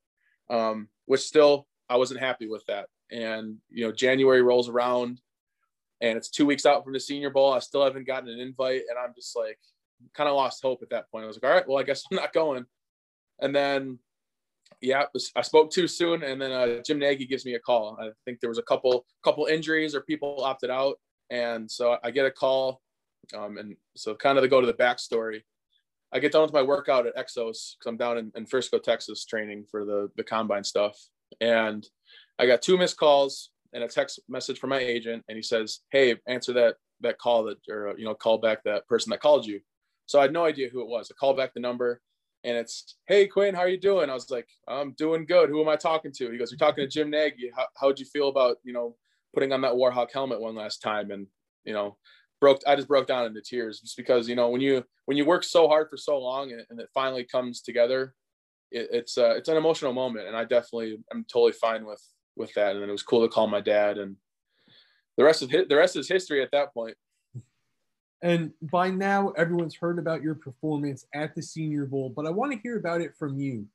um, 0.50 0.90
which 1.06 1.22
still 1.22 1.68
I 1.90 1.98
wasn't 1.98 2.20
happy 2.20 2.48
with 2.48 2.66
that. 2.68 2.88
And 3.12 3.58
you 3.70 3.86
know, 3.86 3.92
January 3.92 4.42
rolls 4.42 4.70
around, 4.70 5.22
and 6.02 6.18
it's 6.18 6.30
two 6.30 6.46
weeks 6.46 6.66
out 6.66 6.84
from 6.84 6.94
the 6.94 7.00
Senior 7.00 7.30
Bowl. 7.30 7.54
I 7.54 7.60
still 7.60 7.84
haven't 7.84 8.08
gotten 8.08 8.30
an 8.30 8.40
invite, 8.40 8.84
and 8.90 8.98
I'm 8.98 9.14
just 9.16 9.36
like, 9.36 9.60
kind 10.14 10.30
of 10.30 10.36
lost 10.36 10.62
hope 10.62 10.82
at 10.82 10.90
that 10.90 11.10
point. 11.10 11.24
I 11.24 11.28
was 11.28 11.38
like, 11.38 11.50
all 11.50 11.56
right, 11.56 11.68
well, 11.68 11.78
I 11.78 11.84
guess 11.84 12.04
I'm 12.12 12.18
not 12.18 12.34
going. 12.34 12.66
And 13.40 13.56
then, 13.56 14.00
yeah, 14.82 15.06
I 15.36 15.42
spoke 15.42 15.72
too 15.72 15.88
soon, 15.88 16.24
and 16.24 16.42
then 16.42 16.52
uh, 16.52 16.82
Jim 16.86 17.00
Nagy 17.00 17.26
gives 17.26 17.46
me 17.46 17.56
a 17.56 17.60
call. 17.60 17.98
I 18.00 18.10
think 18.24 18.40
there 18.40 18.50
was 18.50 18.58
a 18.58 18.64
couple 18.64 19.06
couple 19.24 19.46
injuries 19.46 19.96
or 19.96 20.02
people 20.02 20.44
opted 20.44 20.70
out, 20.70 20.96
and 21.30 21.70
so 21.70 21.98
I 22.04 22.12
get 22.12 22.26
a 22.26 22.32
call. 22.32 22.82
Um, 23.36 23.58
and 23.58 23.76
so, 23.96 24.14
kind 24.14 24.38
of 24.38 24.44
to 24.44 24.48
go 24.48 24.62
to 24.62 24.68
the 24.68 24.74
backstory, 24.74 25.42
I 26.16 26.20
get 26.20 26.32
done 26.32 26.44
with 26.44 26.54
my 26.54 26.62
workout 26.62 27.06
at 27.06 27.16
Exos 27.18 27.76
because 27.76 27.88
I'm 27.88 27.98
down 27.98 28.18
in, 28.18 28.32
in 28.36 28.46
Frisco, 28.46 28.80
Texas, 28.80 29.26
training 29.26 29.66
for 29.70 29.84
the 29.84 30.10
the 30.16 30.24
combine 30.24 30.64
stuff, 30.64 30.98
and 31.42 31.86
I 32.40 32.46
got 32.46 32.62
two 32.62 32.78
missed 32.78 32.96
calls 32.96 33.50
and 33.74 33.84
a 33.84 33.88
text 33.90 34.22
message 34.30 34.58
from 34.58 34.70
my 34.70 34.80
agent, 34.80 35.26
and 35.28 35.36
he 35.36 35.42
says, 35.42 35.82
"Hey, 35.92 36.16
answer 36.26 36.54
that 36.54 36.76
that 37.02 37.20
call 37.20 37.44
that 37.44 37.58
or 37.70 37.90
uh, 37.90 37.94
you 37.98 38.06
know 38.06 38.16
call 38.16 38.38
back 38.38 38.64
that 38.64 38.88
person 38.88 39.10
that 39.10 39.20
called 39.20 39.46
you." 39.46 39.60
So 40.06 40.18
I 40.18 40.22
had 40.22 40.32
no 40.32 40.46
idea 40.46 40.70
who 40.70 40.82
it 40.82 40.88
was. 40.88 41.12
I 41.12 41.16
called 41.20 41.36
back 41.36 41.54
the 41.54 41.60
number, 41.60 42.00
and 42.46 42.56
it's, 42.56 42.96
"Hey 43.08 43.28
Quinn, 43.28 43.54
how 43.54 43.62
are 43.62 43.68
you 43.70 43.80
doing?" 43.80 44.10
I 44.10 44.14
was 44.14 44.32
like, 44.32 44.48
"I'm 44.70 44.94
doing 44.94 45.26
good. 45.26 45.50
Who 45.50 45.62
am 45.62 45.68
I 45.68 45.76
talking 45.76 46.14
to?" 46.14 46.32
He 46.32 46.38
goes, 46.38 46.50
"You're 46.50 46.58
talking 46.58 46.86
to 46.86 46.90
Jim 46.90 47.10
Nagy. 47.10 47.52
How 47.54 47.66
how'd 47.76 48.00
you 48.00 48.06
feel 48.06 48.30
about 48.30 48.56
you 48.64 48.72
know 48.72 48.96
putting 49.34 49.52
on 49.52 49.60
that 49.62 49.74
Warhawk 49.74 50.14
helmet 50.14 50.40
one 50.40 50.56
last 50.56 50.82
time?" 50.82 51.12
And 51.12 51.28
you 51.66 51.74
know, 51.74 51.98
broke. 52.46 52.62
I 52.68 52.76
just 52.76 52.88
broke 52.88 53.08
down 53.08 53.26
into 53.26 53.42
tears 53.42 53.80
just 53.80 53.98
because 53.98 54.30
you 54.30 54.36
know 54.36 54.50
when 54.50 54.62
you 54.62 54.84
when 55.06 55.18
you 55.18 55.26
work 55.26 55.44
so 55.44 55.68
hard 55.68 55.90
for 55.90 55.98
so 55.98 56.20
long 56.20 56.52
and, 56.52 56.64
and 56.70 56.80
it 56.80 56.90
finally 56.94 57.24
comes 57.24 57.62
together, 57.62 58.14
it, 58.72 58.88
it's 58.92 59.18
uh, 59.18 59.34
it's 59.36 59.50
an 59.50 59.58
emotional 59.58 59.94
moment, 59.94 60.28
and 60.28 60.38
I 60.38 60.44
definitely 60.44 60.98
I'm 61.12 61.24
totally 61.24 61.54
fine 61.54 61.86
with 61.86 62.04
with 62.36 62.54
that. 62.54 62.74
And 62.74 62.82
then 62.82 62.90
it 62.90 62.92
was 62.92 63.02
cool 63.02 63.24
to 63.24 63.34
call 63.34 63.48
my 63.48 63.62
dad, 63.62 63.98
and 63.98 64.16
the 65.18 65.24
rest 65.24 65.42
of 65.42 65.50
the 65.50 65.76
rest 65.76 65.96
is 65.96 66.08
history 66.08 66.44
at 66.44 66.52
that 66.52 66.72
point. 66.72 66.96
And 68.22 68.52
by 68.62 68.92
now, 68.92 69.30
everyone's 69.32 69.76
heard 69.76 69.98
about 69.98 70.22
your 70.22 70.36
performance 70.36 71.06
at 71.16 71.34
the 71.36 71.42
Senior 71.42 71.86
Bowl, 71.86 72.14
but 72.16 72.28
I 72.28 72.30
want 72.30 72.52
to 72.54 72.60
hear 72.60 72.78
about 72.78 73.02
it 73.02 73.16
from 73.18 73.40
you. 73.40 73.66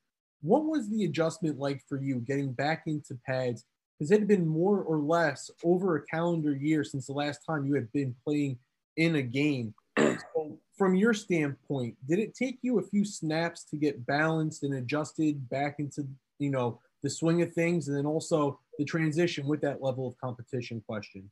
What 0.41 0.63
was 0.63 0.89
the 0.89 1.03
adjustment 1.05 1.59
like 1.59 1.81
for 1.87 2.01
you 2.01 2.15
getting 2.19 2.53
back 2.53 2.83
into 2.87 3.17
pads? 3.25 3.65
Because 4.01 4.13
it 4.13 4.17
had 4.17 4.27
been 4.27 4.47
more 4.47 4.79
or 4.79 4.97
less 4.97 5.51
over 5.63 5.95
a 5.95 6.01
calendar 6.07 6.55
year 6.55 6.83
since 6.83 7.05
the 7.05 7.13
last 7.13 7.45
time 7.45 7.67
you 7.67 7.75
had 7.75 7.91
been 7.91 8.15
playing 8.25 8.57
in 8.97 9.17
a 9.17 9.21
game. 9.21 9.75
so 9.99 10.57
from 10.75 10.95
your 10.95 11.13
standpoint, 11.13 11.95
did 12.07 12.17
it 12.17 12.33
take 12.33 12.57
you 12.63 12.79
a 12.79 12.81
few 12.81 13.05
snaps 13.05 13.63
to 13.65 13.75
get 13.75 14.03
balanced 14.07 14.63
and 14.63 14.73
adjusted 14.73 15.47
back 15.51 15.75
into, 15.77 16.07
you 16.39 16.49
know, 16.49 16.79
the 17.03 17.11
swing 17.11 17.43
of 17.43 17.53
things 17.53 17.89
and 17.89 17.95
then 17.95 18.07
also 18.07 18.59
the 18.79 18.85
transition 18.85 19.45
with 19.45 19.61
that 19.61 19.83
level 19.83 20.07
of 20.07 20.17
competition 20.17 20.81
question? 20.87 21.29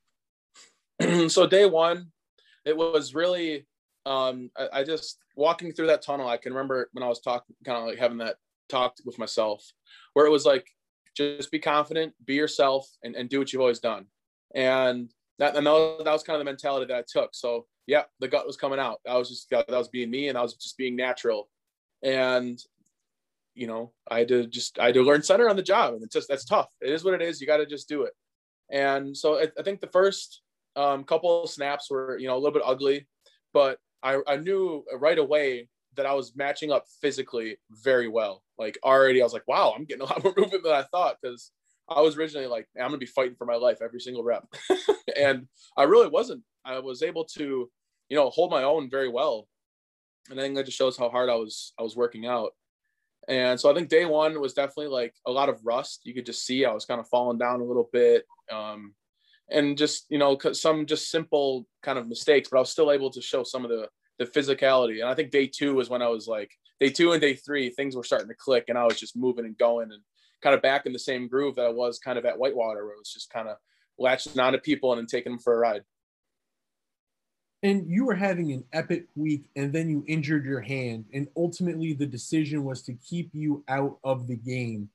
so 1.27 1.47
day 1.47 1.65
one, 1.65 2.11
it 2.65 2.77
was 2.77 3.15
really 3.15 3.65
um, 4.05 4.51
I, 4.55 4.69
I, 4.73 4.83
just 4.83 5.17
walking 5.35 5.71
through 5.71 5.87
that 5.87 6.03
tunnel. 6.03 6.27
I 6.27 6.37
can 6.37 6.53
remember 6.53 6.87
when 6.93 7.01
I 7.01 7.07
was 7.07 7.19
talking, 7.19 7.55
kind 7.65 7.79
of 7.79 7.85
like 7.85 7.97
having 7.97 8.19
that 8.19 8.35
talk 8.69 8.93
with 9.05 9.17
myself, 9.17 9.65
where 10.13 10.27
it 10.27 10.31
was 10.31 10.45
like, 10.45 10.67
just 11.19 11.51
be 11.51 11.59
confident, 11.59 12.13
be 12.25 12.35
yourself, 12.35 12.87
and, 13.03 13.15
and 13.15 13.29
do 13.29 13.39
what 13.39 13.51
you've 13.51 13.61
always 13.61 13.79
done. 13.79 14.05
And 14.55 15.11
that 15.37 15.55
and 15.55 15.65
that 15.65 15.71
was, 15.71 16.01
that 16.03 16.13
was 16.13 16.23
kind 16.23 16.35
of 16.35 16.41
the 16.41 16.51
mentality 16.51 16.85
that 16.87 16.97
I 16.97 17.03
took. 17.07 17.31
So 17.33 17.65
yeah, 17.87 18.03
the 18.19 18.27
gut 18.27 18.47
was 18.47 18.57
coming 18.57 18.79
out. 18.79 18.99
I 19.07 19.17
was 19.17 19.29
just 19.29 19.49
that 19.49 19.67
was 19.69 19.87
being 19.87 20.11
me, 20.11 20.27
and 20.29 20.37
I 20.37 20.41
was 20.41 20.53
just 20.53 20.77
being 20.77 20.95
natural. 20.95 21.49
And 22.03 22.59
you 23.55 23.67
know, 23.67 23.91
I 24.09 24.19
had 24.19 24.27
to 24.29 24.47
just 24.47 24.79
I 24.79 24.87
had 24.87 24.95
to 24.95 25.03
learn 25.03 25.23
center 25.23 25.49
on 25.49 25.55
the 25.55 25.63
job, 25.63 25.93
and 25.93 26.03
it's 26.03 26.13
just 26.13 26.29
that's 26.29 26.45
tough. 26.45 26.67
It 26.81 26.91
is 26.91 27.03
what 27.03 27.13
it 27.13 27.21
is. 27.21 27.41
You 27.41 27.47
got 27.47 27.57
to 27.57 27.65
just 27.65 27.89
do 27.89 28.03
it. 28.03 28.13
And 28.71 29.15
so 29.15 29.39
I, 29.39 29.47
I 29.57 29.63
think 29.63 29.81
the 29.81 29.87
first 29.87 30.41
um, 30.75 31.03
couple 31.03 31.47
snaps 31.47 31.89
were 31.89 32.17
you 32.17 32.27
know 32.27 32.35
a 32.35 32.39
little 32.39 32.53
bit 32.53 32.63
ugly, 32.65 33.07
but 33.53 33.79
I, 34.03 34.21
I 34.27 34.37
knew 34.37 34.85
right 34.97 35.17
away 35.17 35.67
that 35.95 36.05
I 36.05 36.13
was 36.13 36.35
matching 36.35 36.71
up 36.71 36.85
physically 37.01 37.57
very 37.71 38.07
well. 38.07 38.43
Like 38.57 38.77
already, 38.83 39.21
I 39.21 39.23
was 39.23 39.33
like, 39.33 39.47
wow, 39.47 39.73
I'm 39.75 39.85
getting 39.85 40.01
a 40.01 40.05
lot 40.05 40.23
more 40.23 40.33
movement 40.37 40.63
than 40.63 40.73
I 40.73 40.83
thought 40.83 41.17
because 41.21 41.51
I 41.87 42.01
was 42.01 42.17
originally 42.17 42.47
like, 42.47 42.67
I'm 42.77 42.87
gonna 42.87 42.97
be 42.97 43.05
fighting 43.05 43.35
for 43.35 43.45
my 43.45 43.55
life 43.55 43.79
every 43.81 43.99
single 43.99 44.23
rep, 44.23 44.45
and 45.17 45.47
I 45.77 45.83
really 45.83 46.09
wasn't. 46.09 46.43
I 46.65 46.79
was 46.79 47.01
able 47.01 47.25
to, 47.37 47.69
you 48.09 48.17
know, 48.17 48.29
hold 48.29 48.51
my 48.51 48.63
own 48.63 48.89
very 48.89 49.09
well, 49.09 49.47
and 50.29 50.39
I 50.39 50.43
think 50.43 50.55
that 50.55 50.65
just 50.65 50.77
shows 50.77 50.97
how 50.97 51.09
hard 51.09 51.29
I 51.29 51.35
was 51.35 51.73
I 51.79 51.83
was 51.83 51.95
working 51.95 52.25
out. 52.25 52.51
And 53.27 53.59
so 53.59 53.69
I 53.69 53.75
think 53.75 53.89
day 53.89 54.05
one 54.05 54.39
was 54.41 54.53
definitely 54.53 54.87
like 54.87 55.13
a 55.27 55.31
lot 55.31 55.49
of 55.49 55.59
rust. 55.63 56.01
You 56.03 56.13
could 56.13 56.25
just 56.25 56.45
see 56.45 56.65
I 56.65 56.73
was 56.73 56.85
kind 56.85 56.99
of 56.99 57.07
falling 57.09 57.37
down 57.37 57.61
a 57.61 57.65
little 57.65 57.89
bit. 57.93 58.25
Um, 58.51 58.95
and 59.51 59.77
just, 59.77 60.05
you 60.09 60.17
know, 60.17 60.37
some 60.53 60.85
just 60.85 61.09
simple 61.09 61.67
kind 61.83 61.99
of 61.99 62.07
mistakes, 62.07 62.49
but 62.49 62.57
I 62.57 62.61
was 62.61 62.71
still 62.71 62.91
able 62.91 63.09
to 63.11 63.21
show 63.21 63.43
some 63.43 63.63
of 63.63 63.71
the, 63.71 63.87
the 64.19 64.25
physicality. 64.25 64.99
And 64.99 65.09
I 65.09 65.15
think 65.15 65.31
day 65.31 65.47
two 65.47 65.73
was 65.73 65.89
when 65.89 66.01
I 66.01 66.09
was 66.09 66.27
like, 66.27 66.51
day 66.79 66.89
two 66.89 67.13
and 67.13 67.21
day 67.21 67.33
three, 67.33 67.69
things 67.69 67.95
were 67.95 68.03
starting 68.03 68.27
to 68.27 68.35
click 68.35 68.65
and 68.67 68.77
I 68.77 68.83
was 68.83 68.99
just 68.99 69.15
moving 69.15 69.45
and 69.45 69.57
going 69.57 69.91
and 69.91 70.01
kind 70.43 70.53
of 70.53 70.61
back 70.61 70.85
in 70.85 70.93
the 70.93 70.99
same 70.99 71.27
groove 71.27 71.55
that 71.55 71.65
I 71.65 71.69
was 71.69 71.97
kind 71.99 72.19
of 72.19 72.25
at 72.25 72.37
Whitewater, 72.37 72.85
where 72.85 72.93
it 72.93 72.99
was 72.99 73.13
just 73.13 73.31
kind 73.31 73.47
of 73.47 73.57
latching 73.97 74.39
on 74.39 74.53
to 74.53 74.59
people 74.59 74.91
and 74.91 74.99
then 74.99 75.07
taking 75.07 75.31
them 75.31 75.39
for 75.39 75.55
a 75.55 75.57
ride. 75.57 75.83
And 77.63 77.89
you 77.89 78.05
were 78.05 78.15
having 78.15 78.51
an 78.51 78.63
epic 78.71 79.07
week 79.15 79.43
and 79.55 79.73
then 79.73 79.89
you 79.89 80.05
injured 80.07 80.45
your 80.45 80.61
hand 80.61 81.05
and 81.13 81.27
ultimately 81.35 81.93
the 81.93 82.05
decision 82.05 82.63
was 82.63 82.81
to 82.83 82.93
keep 82.93 83.29
you 83.33 83.63
out 83.67 83.97
of 84.03 84.27
the 84.27 84.37
game. 84.37 84.89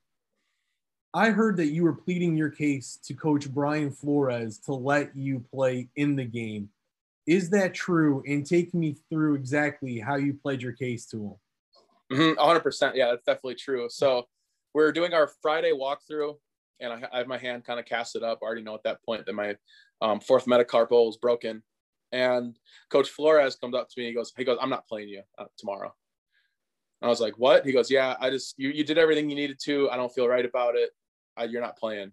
I 1.13 1.31
heard 1.31 1.59
that 1.59 1.67
you 1.67 1.85
were 1.85 1.93
pleading 1.93 2.37
your 2.37 2.51
case 2.51 2.99
to 3.05 3.15
coach 3.15 3.53
brian 3.53 3.91
flores 3.91 4.59
to 4.61 4.73
let 4.73 5.15
you 5.15 5.45
play 5.53 5.89
in 5.95 6.17
the 6.17 6.25
game 6.25 6.71
is 7.27 7.51
that 7.51 7.75
true 7.75 8.23
and 8.27 8.47
take 8.47 8.75
me 8.75 8.97
through 9.11 9.35
exactly 9.35 9.99
how 9.99 10.17
you 10.17 10.35
played 10.35 10.63
your 10.63 10.73
case 10.73 11.07
to 11.07 11.17
him 11.17 11.35
mm-hmm, 12.19 12.41
100% 12.41 12.95
yeah 12.95 13.07
that's 13.11 13.25
definitely 13.25 13.55
true 13.55 13.89
so 13.89 14.25
we're 14.75 14.93
doing 14.93 15.13
our 15.15 15.31
friday 15.43 15.73
walkthrough 15.73 16.35
and 16.81 16.93
i, 16.93 17.03
I 17.13 17.19
have 17.19 17.27
my 17.27 17.39
hand 17.39 17.65
kind 17.65 17.81
of 17.81 17.87
casted 17.87 18.23
up 18.23 18.41
I 18.43 18.47
already 18.47 18.63
know 18.63 18.75
at 18.75 18.83
that 18.85 19.03
point 19.05 19.27
that 19.27 19.35
my 19.35 19.57
um, 20.01 20.21
fourth 20.21 20.47
metacarpal 20.47 21.07
was 21.07 21.17
broken 21.17 21.63
and 22.15 22.57
Coach 22.91 23.11
Flores 23.11 23.57
comes 23.57 23.75
up 23.75 23.89
to 23.89 24.01
me. 24.01 24.07
He 24.07 24.15
goes, 24.15 24.33
he 24.37 24.45
goes, 24.45 24.57
I'm 24.61 24.71
not 24.71 24.87
playing 24.87 25.09
you 25.09 25.23
uh, 25.37 25.47
tomorrow. 25.59 25.93
And 27.03 27.09
I 27.09 27.11
was 27.11 27.21
like, 27.21 27.37
what? 27.39 27.67
He 27.67 27.73
goes, 27.73 27.91
yeah, 27.91 28.15
I 28.21 28.31
just 28.31 28.55
you 28.57 28.71
you 28.71 28.85
did 28.85 28.99
everything 28.99 29.29
you 29.29 29.37
needed 29.37 29.59
to. 29.65 29.91
I 29.91 29.97
don't 29.97 30.15
feel 30.15 30.29
right 30.29 30.45
about 30.45 30.77
it. 30.77 30.91
I, 31.37 31.45
you're 31.45 31.61
not 31.61 31.77
playing. 31.77 32.13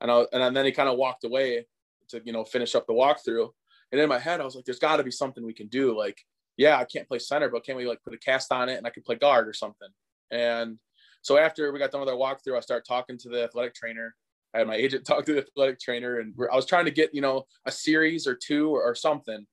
And 0.00 0.10
I 0.10 0.24
and 0.32 0.54
then 0.54 0.66
he 0.66 0.72
kind 0.72 0.88
of 0.88 0.98
walked 0.98 1.24
away 1.24 1.64
to 2.08 2.20
you 2.24 2.32
know 2.32 2.44
finish 2.44 2.74
up 2.74 2.86
the 2.86 2.92
walkthrough. 2.92 3.50
And 3.92 4.00
in 4.00 4.08
my 4.08 4.18
head, 4.18 4.40
I 4.40 4.44
was 4.44 4.54
like, 4.54 4.64
there's 4.64 4.78
got 4.78 4.96
to 4.96 5.04
be 5.04 5.10
something 5.10 5.44
we 5.44 5.54
can 5.54 5.68
do. 5.68 5.96
Like, 5.96 6.18
yeah, 6.56 6.78
I 6.78 6.84
can't 6.84 7.08
play 7.08 7.18
center, 7.18 7.48
but 7.48 7.64
can 7.64 7.76
we 7.76 7.86
like 7.86 8.02
put 8.02 8.14
a 8.14 8.18
cast 8.18 8.52
on 8.52 8.68
it 8.68 8.78
and 8.78 8.86
I 8.86 8.90
can 8.90 9.02
play 9.02 9.16
guard 9.16 9.48
or 9.48 9.52
something? 9.52 9.88
And 10.30 10.78
so 11.22 11.38
after 11.38 11.72
we 11.72 11.78
got 11.78 11.92
done 11.92 12.00
with 12.00 12.10
our 12.10 12.16
walkthrough, 12.16 12.56
I 12.56 12.60
start 12.60 12.84
talking 12.86 13.18
to 13.18 13.28
the 13.28 13.44
athletic 13.44 13.74
trainer 13.74 14.14
I 14.56 14.60
had 14.60 14.68
my 14.68 14.74
agent 14.74 15.04
talk 15.06 15.24
to 15.26 15.34
the 15.34 15.40
athletic 15.40 15.78
trainer, 15.78 16.18
and 16.18 16.34
I 16.50 16.56
was 16.56 16.66
trying 16.66 16.86
to 16.86 16.90
get 16.90 17.14
you 17.14 17.20
know 17.20 17.44
a 17.66 17.72
series 17.72 18.26
or 18.26 18.34
two 18.34 18.74
or, 18.74 18.82
or 18.82 18.94
something. 18.94 19.46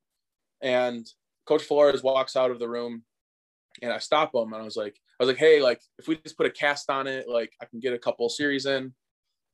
And 0.62 1.06
Coach 1.46 1.64
Flores 1.64 2.04
walks 2.04 2.36
out 2.36 2.52
of 2.52 2.60
the 2.60 2.70
room, 2.70 3.04
and 3.82 3.92
I 3.92 4.00
stop 4.00 4.34
him, 4.34 4.54
and 4.54 4.62
I 4.62 4.66
was 4.66 4.78
like, 4.78 4.96
I 5.20 5.24
was 5.24 5.28
like, 5.28 5.38
hey, 5.38 5.62
like 5.62 5.82
if 6.00 6.08
we 6.08 6.16
just 6.18 6.38
put 6.38 6.46
a 6.46 6.52
cast 6.52 6.90
on 6.90 7.08
it, 7.08 7.28
like 7.28 7.52
I 7.62 7.66
can 7.66 7.80
get 7.80 7.94
a 7.94 8.00
couple 8.00 8.28
series 8.30 8.66
in. 8.66 8.94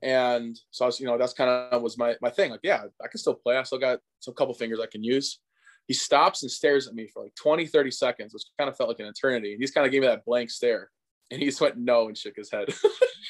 And 0.02 0.58
so 0.72 0.86
I 0.86 0.88
was, 0.88 1.00
you 1.00 1.06
know, 1.06 1.18
that's 1.18 1.34
kind 1.34 1.50
of 1.50 1.82
was 1.82 1.98
my 1.98 2.16
my 2.22 2.30
thing. 2.30 2.52
Like, 2.52 2.62
yeah, 2.64 2.84
I 3.04 3.08
can 3.08 3.20
still 3.20 3.36
play. 3.36 3.58
I 3.58 3.64
still 3.64 3.80
got 3.80 4.00
some 4.20 4.34
couple 4.34 4.54
fingers 4.54 4.80
I 4.80 4.88
can 4.88 5.04
use. 5.04 5.40
He 5.88 5.94
stops 5.94 6.44
and 6.44 6.52
stares 6.52 6.88
at 6.88 6.94
me 6.94 7.08
for 7.08 7.24
like 7.24 7.34
20, 7.36 7.66
30 7.66 7.92
seconds, 7.92 8.34
which 8.34 8.44
kind 8.58 8.70
of 8.70 8.78
felt 8.78 8.90
like 8.90 9.00
an 9.00 9.08
eternity. 9.08 9.58
He's 9.60 9.72
kind 9.72 9.86
of 9.86 9.92
gave 9.92 10.02
me 10.02 10.08
that 10.08 10.24
blank 10.24 10.52
stare. 10.52 10.90
And 11.32 11.40
he 11.40 11.48
just 11.48 11.62
went 11.62 11.78
no 11.78 12.08
and 12.08 12.18
shook 12.18 12.36
his 12.36 12.52
head. 12.52 12.70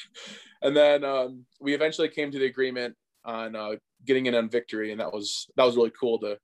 and 0.62 0.76
then 0.76 1.04
um, 1.04 1.44
we 1.60 1.74
eventually 1.74 2.08
came 2.08 2.30
to 2.30 2.38
the 2.38 2.46
agreement 2.46 2.94
on 3.24 3.56
uh, 3.56 3.72
getting 4.06 4.26
in 4.26 4.34
on 4.34 4.48
victory, 4.48 4.92
and 4.92 5.00
that 5.00 5.12
was 5.12 5.48
that 5.56 5.64
was 5.64 5.76
really 5.76 5.92
cool 5.98 6.18
to, 6.20 6.38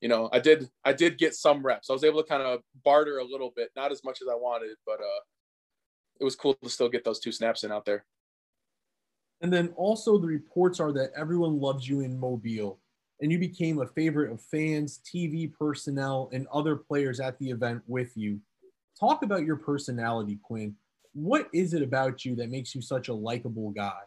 you 0.00 0.08
know, 0.08 0.28
I 0.32 0.38
did 0.38 0.68
I 0.84 0.92
did 0.92 1.18
get 1.18 1.34
some 1.34 1.64
reps. 1.64 1.90
I 1.90 1.92
was 1.92 2.04
able 2.04 2.22
to 2.22 2.28
kind 2.28 2.42
of 2.42 2.60
barter 2.84 3.18
a 3.18 3.24
little 3.24 3.52
bit, 3.54 3.70
not 3.76 3.92
as 3.92 4.04
much 4.04 4.20
as 4.22 4.28
I 4.28 4.34
wanted, 4.34 4.76
but 4.86 5.00
uh, 5.00 5.20
it 6.20 6.24
was 6.24 6.36
cool 6.36 6.54
to 6.62 6.68
still 6.68 6.88
get 6.88 7.04
those 7.04 7.20
two 7.20 7.32
snaps 7.32 7.64
in 7.64 7.72
out 7.72 7.84
there. 7.84 8.04
And 9.40 9.52
then 9.52 9.72
also 9.76 10.18
the 10.18 10.26
reports 10.26 10.80
are 10.80 10.92
that 10.92 11.12
everyone 11.16 11.60
loves 11.60 11.88
you 11.88 12.00
in 12.00 12.18
Mobile 12.18 12.78
and 13.20 13.30
you 13.30 13.38
became 13.38 13.80
a 13.80 13.86
favorite 13.86 14.32
of 14.32 14.40
fans, 14.40 15.00
TV 15.04 15.52
personnel, 15.52 16.30
and 16.32 16.46
other 16.52 16.76
players 16.76 17.20
at 17.20 17.38
the 17.38 17.50
event 17.50 17.82
with 17.86 18.16
you. 18.16 18.40
Talk 18.98 19.22
about 19.22 19.44
your 19.44 19.56
personality, 19.56 20.38
Quinn. 20.42 20.74
What 21.12 21.48
is 21.52 21.74
it 21.74 21.82
about 21.82 22.24
you 22.24 22.34
that 22.36 22.50
makes 22.50 22.74
you 22.74 22.82
such 22.82 23.08
a 23.08 23.14
likable 23.14 23.70
guy? 23.70 24.00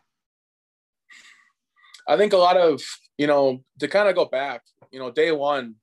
I 2.08 2.18
think 2.18 2.34
a 2.34 2.38
lot 2.38 2.58
of, 2.58 2.82
you 3.18 3.28
know, 3.28 3.64
to 3.80 3.88
kind 3.88 4.10
of 4.10 4.16
go 4.16 4.26
back, 4.26 4.64
you 4.92 5.00
know, 5.00 5.12
day 5.12 5.32
one, 5.32 5.76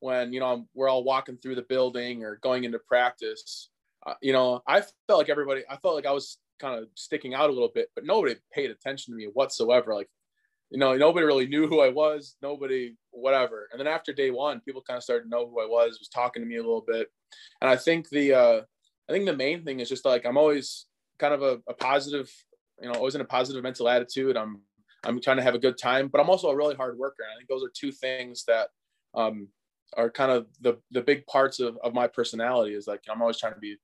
when, 0.00 0.32
you 0.32 0.40
know, 0.40 0.66
we're 0.74 0.88
all 0.88 1.04
walking 1.04 1.36
through 1.36 1.56
the 1.56 1.62
building 1.62 2.24
or 2.24 2.36
going 2.36 2.64
into 2.64 2.78
practice, 2.78 3.70
uh, 4.06 4.14
you 4.20 4.32
know, 4.32 4.62
I 4.66 4.82
felt 5.06 5.18
like 5.18 5.28
everybody, 5.28 5.62
I 5.68 5.76
felt 5.76 5.94
like 5.94 6.06
I 6.06 6.12
was 6.12 6.38
kind 6.58 6.78
of 6.78 6.88
sticking 6.94 7.34
out 7.34 7.50
a 7.50 7.52
little 7.52 7.72
bit, 7.74 7.90
but 7.94 8.04
nobody 8.04 8.36
paid 8.52 8.70
attention 8.70 9.12
to 9.12 9.18
me 9.18 9.28
whatsoever. 9.32 9.94
Like, 9.94 10.08
you 10.70 10.78
know, 10.78 10.96
nobody 10.96 11.24
really 11.24 11.46
knew 11.46 11.66
who 11.68 11.80
I 11.80 11.90
was, 11.90 12.36
nobody, 12.42 12.96
whatever. 13.10 13.68
And 13.70 13.78
then 13.78 13.86
after 13.86 14.12
day 14.12 14.30
one, 14.30 14.60
people 14.60 14.82
kind 14.82 14.96
of 14.96 15.04
started 15.04 15.24
to 15.24 15.30
know 15.30 15.48
who 15.48 15.60
I 15.60 15.66
was, 15.66 15.98
was 15.98 16.08
talking 16.08 16.42
to 16.42 16.48
me 16.48 16.56
a 16.56 16.62
little 16.62 16.84
bit. 16.86 17.08
And 17.60 17.70
I 17.70 17.76
think 17.76 18.08
the, 18.08 18.32
uh, 18.32 18.60
I 19.08 19.12
think 19.12 19.26
the 19.26 19.36
main 19.36 19.64
thing 19.64 19.80
is 19.80 19.88
just 19.88 20.04
like, 20.04 20.26
I'm 20.26 20.36
always 20.36 20.86
kind 21.18 21.32
of 21.32 21.42
a, 21.42 21.60
a 21.68 21.74
positive, 21.74 22.32
you 22.82 22.88
know, 22.88 22.94
always 22.94 23.14
in 23.14 23.20
a 23.20 23.24
positive 23.24 23.62
mental 23.62 23.88
attitude. 23.88 24.36
I'm, 24.36 24.60
I'm 25.04 25.20
trying 25.20 25.36
to 25.36 25.42
have 25.44 25.54
a 25.54 25.60
good 25.60 25.78
time, 25.78 26.08
but 26.08 26.20
I'm 26.20 26.30
also 26.30 26.48
a 26.48 26.56
really 26.56 26.74
hard 26.74 26.98
worker. 26.98 27.22
And 27.22 27.32
I 27.32 27.36
think 27.36 27.48
those 27.48 27.62
are 27.62 27.70
two 27.72 27.92
things 27.92 28.44
that, 28.48 28.68
um, 29.14 29.48
are 29.96 30.10
kind 30.10 30.32
of 30.32 30.48
the, 30.60 30.78
the 30.90 31.00
big 31.00 31.24
parts 31.26 31.60
of, 31.60 31.78
of 31.84 31.94
my 31.94 32.08
personality 32.08 32.74
is 32.74 32.88
like, 32.88 33.02
I'm 33.08 33.22
always 33.22 33.38
trying 33.38 33.54
to 33.54 33.60
be, 33.60 33.76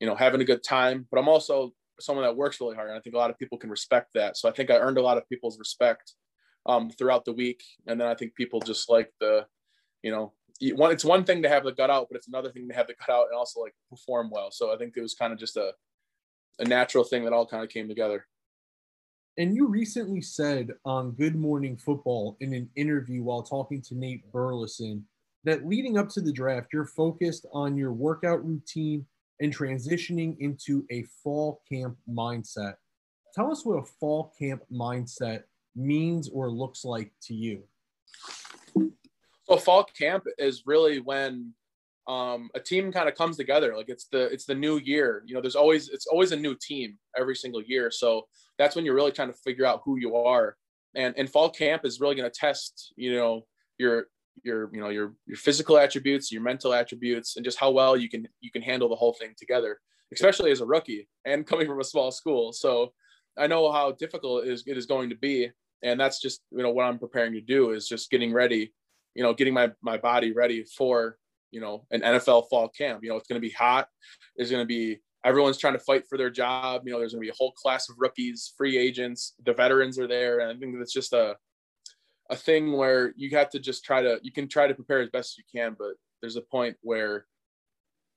you 0.00 0.06
know, 0.06 0.14
having 0.14 0.40
a 0.40 0.44
good 0.44 0.64
time, 0.64 1.06
but 1.10 1.20
I'm 1.20 1.28
also 1.28 1.74
someone 2.02 2.24
that 2.24 2.36
works 2.36 2.60
really 2.60 2.76
hard. 2.76 2.88
And 2.88 2.98
I 2.98 3.00
think 3.00 3.14
a 3.14 3.18
lot 3.18 3.30
of 3.30 3.38
people 3.38 3.58
can 3.58 3.70
respect 3.70 4.10
that. 4.14 4.36
So 4.36 4.48
I 4.48 4.52
think 4.52 4.70
I 4.70 4.78
earned 4.78 4.98
a 4.98 5.02
lot 5.02 5.18
of 5.18 5.28
people's 5.28 5.58
respect 5.58 6.14
um, 6.66 6.90
throughout 6.90 7.24
the 7.24 7.32
week. 7.32 7.62
And 7.86 8.00
then 8.00 8.08
I 8.08 8.14
think 8.14 8.34
people 8.34 8.60
just 8.60 8.90
like 8.90 9.10
the, 9.20 9.46
you 10.02 10.10
know, 10.10 10.32
one, 10.74 10.92
it's 10.92 11.04
one 11.04 11.24
thing 11.24 11.42
to 11.42 11.48
have 11.48 11.64
the 11.64 11.72
gut 11.72 11.90
out, 11.90 12.08
but 12.10 12.16
it's 12.16 12.28
another 12.28 12.50
thing 12.50 12.68
to 12.68 12.74
have 12.74 12.86
the 12.86 12.94
gut 12.94 13.14
out 13.14 13.26
and 13.30 13.36
also 13.36 13.60
like 13.60 13.74
perform 13.88 14.30
well. 14.30 14.50
So 14.50 14.72
I 14.72 14.76
think 14.76 14.94
it 14.96 15.02
was 15.02 15.14
kind 15.14 15.32
of 15.32 15.38
just 15.38 15.56
a, 15.56 15.72
a 16.58 16.64
natural 16.64 17.04
thing 17.04 17.24
that 17.24 17.32
all 17.32 17.46
kind 17.46 17.64
of 17.64 17.70
came 17.70 17.88
together. 17.88 18.26
And 19.38 19.54
you 19.54 19.68
recently 19.68 20.20
said 20.20 20.72
on 20.84 21.12
Good 21.12 21.34
Morning 21.34 21.76
Football 21.76 22.36
in 22.40 22.52
an 22.52 22.68
interview 22.76 23.22
while 23.22 23.42
talking 23.42 23.80
to 23.82 23.94
Nate 23.94 24.30
Burleson 24.32 25.06
that 25.44 25.66
leading 25.66 25.96
up 25.96 26.10
to 26.10 26.20
the 26.20 26.32
draft, 26.32 26.68
you're 26.72 26.84
focused 26.84 27.46
on 27.52 27.76
your 27.76 27.92
workout 27.92 28.44
routine 28.44 29.06
and 29.40 29.56
transitioning 29.56 30.36
into 30.38 30.84
a 30.90 31.04
fall 31.22 31.62
camp 31.70 31.96
mindset. 32.08 32.74
Tell 33.34 33.50
us 33.50 33.64
what 33.64 33.78
a 33.78 33.84
fall 33.84 34.32
camp 34.38 34.62
mindset 34.72 35.44
means 35.74 36.28
or 36.28 36.50
looks 36.50 36.84
like 36.84 37.12
to 37.22 37.34
you? 37.34 37.62
So 39.44 39.56
fall 39.56 39.84
camp 39.84 40.24
is 40.38 40.64
really 40.66 41.00
when 41.00 41.54
um, 42.06 42.50
a 42.54 42.60
team 42.60 42.92
kind 42.92 43.08
of 43.08 43.14
comes 43.14 43.36
together. 43.36 43.76
Like 43.76 43.88
it's 43.88 44.06
the 44.06 44.24
it's 44.32 44.44
the 44.44 44.54
new 44.54 44.78
year. 44.78 45.22
You 45.26 45.34
know, 45.34 45.40
there's 45.40 45.56
always 45.56 45.88
it's 45.88 46.06
always 46.06 46.32
a 46.32 46.36
new 46.36 46.56
team 46.60 46.98
every 47.16 47.36
single 47.36 47.62
year. 47.62 47.90
So 47.90 48.26
that's 48.58 48.76
when 48.76 48.84
you're 48.84 48.94
really 48.94 49.12
trying 49.12 49.32
to 49.32 49.38
figure 49.44 49.66
out 49.66 49.82
who 49.84 49.98
you 49.98 50.16
are. 50.16 50.56
And 50.94 51.14
and 51.16 51.30
fall 51.30 51.50
camp 51.50 51.84
is 51.84 52.00
really 52.00 52.16
going 52.16 52.30
to 52.30 52.36
test 52.36 52.92
you 52.96 53.14
know 53.14 53.46
your 53.78 54.06
your 54.42 54.70
you 54.72 54.80
know 54.80 54.88
your 54.88 55.14
your 55.26 55.36
physical 55.36 55.78
attributes, 55.78 56.32
your 56.32 56.42
mental 56.42 56.72
attributes, 56.72 57.36
and 57.36 57.44
just 57.44 57.58
how 57.58 57.70
well 57.70 57.96
you 57.96 58.08
can 58.08 58.26
you 58.40 58.50
can 58.50 58.62
handle 58.62 58.88
the 58.88 58.96
whole 58.96 59.12
thing 59.12 59.34
together. 59.36 59.78
Especially 60.12 60.50
as 60.50 60.60
a 60.60 60.66
rookie 60.66 61.08
and 61.24 61.46
coming 61.46 61.66
from 61.66 61.80
a 61.80 61.84
small 61.84 62.10
school. 62.10 62.52
So 62.52 62.92
I 63.38 63.46
know 63.46 63.70
how 63.70 63.92
difficult 63.92 64.44
it 64.44 64.50
is, 64.50 64.64
it 64.66 64.76
is 64.76 64.86
going 64.86 65.10
to 65.10 65.16
be. 65.16 65.50
And 65.82 65.98
that's 65.98 66.20
just 66.20 66.42
you 66.50 66.62
know 66.62 66.70
what 66.70 66.84
i'm 66.84 66.98
preparing 66.98 67.32
to 67.32 67.40
do 67.40 67.70
is 67.70 67.88
just 67.88 68.10
getting 68.10 68.34
ready 68.34 68.72
you 69.14 69.22
know 69.22 69.32
getting 69.34 69.54
my 69.54 69.70
my 69.82 69.96
body 69.96 70.32
ready 70.32 70.64
for 70.76 71.16
you 71.50 71.60
know 71.60 71.84
an 71.90 72.00
nfl 72.00 72.48
fall 72.48 72.68
camp. 72.68 73.00
You 73.02 73.10
know 73.10 73.16
it's 73.16 73.28
going 73.28 73.40
to 73.40 73.46
be 73.46 73.52
hot. 73.52 73.88
There's 74.36 74.50
going 74.50 74.62
to 74.62 74.66
be 74.66 75.00
everyone's 75.24 75.58
trying 75.58 75.74
to 75.74 75.80
fight 75.80 76.04
for 76.08 76.16
their 76.16 76.30
job. 76.30 76.82
You 76.84 76.92
know 76.92 76.98
there's 76.98 77.12
going 77.12 77.22
to 77.22 77.26
be 77.26 77.32
a 77.32 77.38
whole 77.38 77.52
class 77.52 77.88
of 77.88 77.96
rookies 77.98 78.52
free 78.56 78.76
agents. 78.76 79.34
The 79.44 79.54
veterans 79.54 79.98
are 79.98 80.08
there. 80.08 80.40
And 80.40 80.50
i 80.50 80.58
think 80.58 80.76
that's 80.78 80.92
just 80.92 81.12
a 81.12 81.36
a 82.30 82.36
thing 82.36 82.72
where 82.72 83.12
you 83.16 83.36
have 83.36 83.50
to 83.50 83.58
just 83.58 83.84
try 83.84 84.00
to 84.00 84.18
you 84.22 84.32
can 84.32 84.48
try 84.48 84.66
to 84.66 84.74
prepare 84.74 85.00
as 85.00 85.10
best 85.10 85.32
as 85.32 85.38
you 85.38 85.60
can 85.60 85.76
but 85.78 85.94
there's 86.20 86.36
a 86.36 86.42
point 86.42 86.76
where 86.82 87.26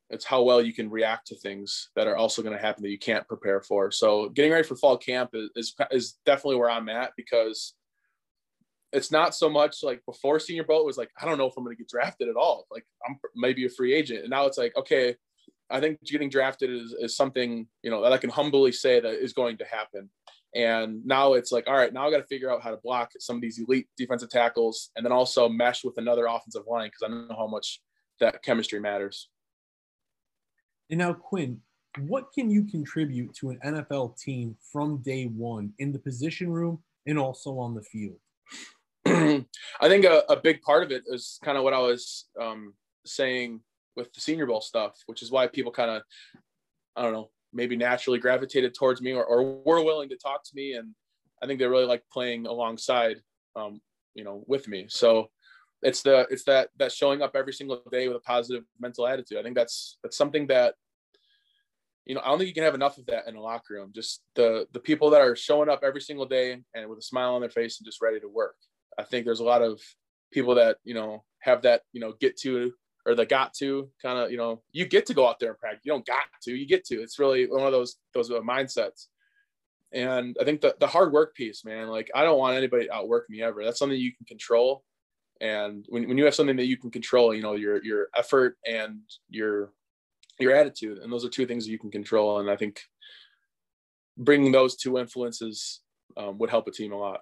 it's 0.10 0.26
how 0.26 0.44
well 0.44 0.62
you 0.62 0.74
can 0.74 0.90
react 0.90 1.28
to 1.28 1.36
things 1.36 1.90
that 1.96 2.08
are 2.08 2.16
also 2.16 2.42
going 2.42 2.56
to 2.56 2.62
happen 2.62 2.84
that 2.84 2.92
you 2.92 3.00
can't 3.00 3.28
prepare 3.28 3.62
for. 3.62 3.90
So 3.90 4.30
getting 4.30 4.52
ready 4.52 4.64
for 4.68 4.76
fall 4.76 4.98
camp 4.98 5.32
is, 5.34 5.50
is, 5.56 5.76
is 5.92 6.18
definitely 6.26 6.58
where 6.58 6.70
I'm 6.70 6.90
at 6.90 7.14
because 7.18 7.74
it's 8.92 9.12
not 9.12 9.34
so 9.34 9.50
much 9.50 9.82
like 9.82 10.04
before 10.06 10.40
senior 10.40 10.64
bowl 10.64 10.86
was 10.86 10.98
like, 10.98 11.10
I 11.20 11.26
don't 11.26 11.40
know 11.40 11.48
if 11.48 11.54
I'm 11.58 11.64
going 11.64 11.76
to 11.76 11.82
get 11.82 11.90
drafted 11.90 12.30
at 12.30 12.36
all. 12.36 12.68
Like 12.70 12.86
I'm 13.08 13.18
maybe 13.36 13.66
a 13.66 13.70
free 13.70 13.94
agent. 13.94 14.22
And 14.22 14.30
now 14.30 14.46
it's 14.46 14.58
like, 14.58 14.76
okay, 14.78 15.16
I 15.72 15.80
think 15.80 15.98
getting 16.04 16.30
drafted 16.30 16.70
is, 16.70 16.94
is 17.00 17.18
something, 17.18 17.68
you 17.82 17.90
know, 17.90 18.04
that 18.04 18.14
I 18.14 18.18
can 18.18 18.30
humbly 18.30 18.72
say 18.72 19.00
that 19.00 19.24
is 19.24 19.34
going 19.34 19.58
to 19.58 19.66
happen. 19.66 20.10
And 20.56 21.06
now 21.06 21.34
it's 21.34 21.52
like, 21.52 21.68
all 21.68 21.76
right, 21.76 21.92
now 21.92 22.08
I 22.08 22.12
got 22.12 22.18
to 22.18 22.28
figure 22.28 22.52
out 22.52 22.62
how 22.62 22.70
to 22.70 22.78
block 22.78 23.12
some 23.20 23.38
of 23.38 23.42
these 23.42 23.60
elite 23.60 23.88
defensive 23.98 24.30
tackles 24.30 24.92
and 24.96 25.06
then 25.06 25.12
also 25.12 25.50
mesh 25.50 25.84
with 25.84 25.98
another 25.98 26.28
offensive 26.28 26.64
line 26.68 26.88
because 26.88 27.02
I 27.04 27.08
don't 27.08 27.28
know 27.28 27.36
how 27.36 27.48
much 27.48 27.82
that 28.20 28.44
chemistry 28.44 28.80
matters. 28.80 29.30
And 30.90 31.00
now, 31.00 31.14
Quinn, 31.14 31.60
what 32.00 32.32
can 32.34 32.50
you 32.50 32.66
contribute 32.66 33.34
to 33.36 33.50
an 33.50 33.60
NFL 33.66 34.20
team 34.20 34.56
from 34.72 34.98
day 34.98 35.26
one 35.26 35.74
in 35.80 35.92
the 35.92 36.00
position 36.00 36.52
room 36.52 36.80
and 37.08 37.18
also 37.18 37.58
on 37.58 37.74
the 37.74 37.82
field? 37.82 38.18
I 39.06 39.88
think 39.88 40.06
a, 40.06 40.24
a, 40.30 40.36
big 40.36 40.62
part 40.62 40.84
of 40.84 40.92
it 40.92 41.04
is 41.08 41.40
kind 41.44 41.58
of 41.58 41.64
what 41.64 41.74
I 41.74 41.80
was 41.80 42.26
um, 42.40 42.74
saying 43.06 43.60
with 43.96 44.14
the 44.14 44.22
Senior 44.22 44.46
Bowl 44.46 44.62
stuff, 44.62 44.94
which 45.08 45.22
is 45.22 45.30
why 45.30 45.48
people 45.48 45.72
kind 45.72 45.92
of, 45.92 46.04
I 46.96 47.02
don't 47.02 47.14
know, 47.14 47.30
maybe 47.54 47.76
naturally 47.76 48.20
gravitated 48.20 48.74
towards 48.74 49.02
me 49.02 49.14
or, 49.14 49.24
or 49.24 49.62
were 49.64 49.84
willing 49.84 50.10
to 50.10 50.18
talk 50.18 50.44
to 50.44 50.52
me. 50.56 50.74
And 50.74 50.94
I 51.42 51.48
think 51.48 51.60
they 51.60 51.68
really 51.68 51.86
like 51.86 52.04
playing 52.12 52.46
alongside, 52.48 53.18
um, 53.56 53.82
you 54.16 54.24
know, 54.24 54.44
with 54.48 54.68
me. 54.68 54.86
So 54.90 55.30
it's 55.82 56.02
the 56.02 56.28
it's 56.30 56.44
that 56.46 56.70
that 56.78 56.92
showing 56.92 57.22
up 57.22 57.36
every 57.36 57.54
single 57.54 57.82
day 57.92 58.08
with 58.08 58.18
a 58.18 58.22
positive 58.22 58.64
mental 58.80 59.08
attitude. 59.08 59.38
I 59.38 59.44
think 59.44 59.56
that's 59.56 59.98
that's 60.02 60.18
something 60.18 60.48
that 60.48 60.76
you 62.06 62.16
know, 62.16 62.22
I 62.22 62.28
don't 62.28 62.38
think 62.38 62.50
you 62.50 62.54
can 62.54 62.64
have 62.64 62.76
enough 62.76 62.98
of 62.98 63.06
that 63.06 63.28
in 63.28 63.36
a 63.36 63.42
locker 63.42 63.76
room. 63.76 63.92
Just 63.94 64.22
the 64.36 64.68
the 64.74 64.80
people 64.80 65.10
that 65.12 65.22
are 65.22 65.36
showing 65.36 65.70
up 65.70 65.82
every 65.84 66.02
single 66.02 66.26
day 66.26 66.62
and 66.74 66.90
with 66.90 67.00
a 67.00 67.04
smile 67.04 67.36
on 67.36 67.42
their 67.42 67.50
face 67.50 67.80
and 67.80 67.86
just 67.86 68.02
ready 68.02 68.20
to 68.20 68.28
work. 68.28 68.56
I 68.98 69.04
think 69.04 69.26
there's 69.26 69.40
a 69.40 69.46
lot 69.46 69.62
of 69.62 69.80
people 70.32 70.56
that 70.56 70.78
you 70.84 70.94
know 70.94 71.24
have 71.40 71.62
that 71.64 71.82
you 71.92 72.02
know 72.02 72.14
get 72.20 72.38
to 72.40 72.74
or 73.06 73.16
the 73.16 73.26
got 73.26 73.54
to 73.56 73.90
kind 74.02 74.18
of 74.18 74.32
you 74.32 74.38
know 74.38 74.62
you 74.72 74.86
get 74.86 75.06
to 75.08 75.14
go 75.14 75.28
out 75.28 75.40
there 75.40 75.50
and 75.50 75.60
practice. 75.60 75.82
You 75.86 75.92
don't 75.92 76.06
got 76.06 76.24
to, 76.44 76.56
you 76.56 76.68
get 76.68 76.86
to. 76.86 77.02
It's 77.02 77.20
really 77.20 77.48
one 77.48 77.66
of 77.66 77.72
those 77.72 77.98
those 78.14 78.32
uh, 78.32 78.40
mindsets. 78.40 79.08
And 79.92 80.36
I 80.40 80.44
think 80.44 80.62
the 80.62 80.76
the 80.80 80.88
hard 80.88 81.12
work 81.12 81.36
piece, 81.36 81.66
man. 81.66 81.88
Like 81.88 82.10
I 82.16 82.24
don't 82.24 82.40
want 82.40 82.58
anybody 82.58 82.86
to 82.86 82.94
outwork 82.94 83.30
me 83.30 83.42
ever. 83.42 83.64
That's 83.64 83.80
something 83.80 84.00
you 84.00 84.14
can 84.16 84.26
control. 84.26 84.84
And 85.42 85.86
when, 85.90 86.08
when 86.08 86.18
you 86.18 86.26
have 86.26 86.36
something 86.36 86.56
that 86.56 86.68
you 86.68 86.78
can 86.78 86.90
control, 86.90 87.34
you 87.34 87.42
know 87.42 87.54
your 87.54 87.84
your 87.84 88.08
effort 88.16 88.58
and 88.66 89.02
your 89.30 89.72
your 90.40 90.56
attitude 90.56 91.00
and 91.00 91.12
those 91.12 91.26
are 91.26 91.30
two 91.30 91.46
things 91.46 91.66
that 91.66 91.72
you 91.72 91.80
can 91.80 91.92
control 91.92 92.40
and 92.40 92.50
i 92.50 92.56
think 92.56 92.82
bringing 94.18 94.52
those 94.52 94.76
two 94.76 94.98
influences 94.98 95.82
um, 96.18 96.38
would 96.38 96.50
help 96.50 96.68
a 96.68 96.72
team 96.72 96.92
a 96.92 96.98
lot 96.98 97.22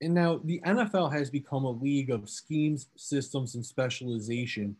and 0.00 0.14
now 0.14 0.40
the 0.44 0.60
nfl 0.66 1.12
has 1.12 1.30
become 1.30 1.64
a 1.64 1.70
league 1.70 2.10
of 2.10 2.28
schemes 2.28 2.88
systems 2.96 3.54
and 3.54 3.64
specialization. 3.64 4.76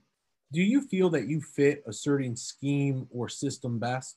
Do 0.53 0.61
you 0.63 0.81
feel 0.81 1.11
that 1.11 1.29
you 1.29 1.41
fit 1.41 1.85
a 1.87 1.93
certain 1.93 2.37
scheme 2.37 3.07
or 3.11 3.29
system 3.29 3.79
best? 3.79 4.17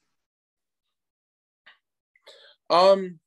Um 2.69 3.19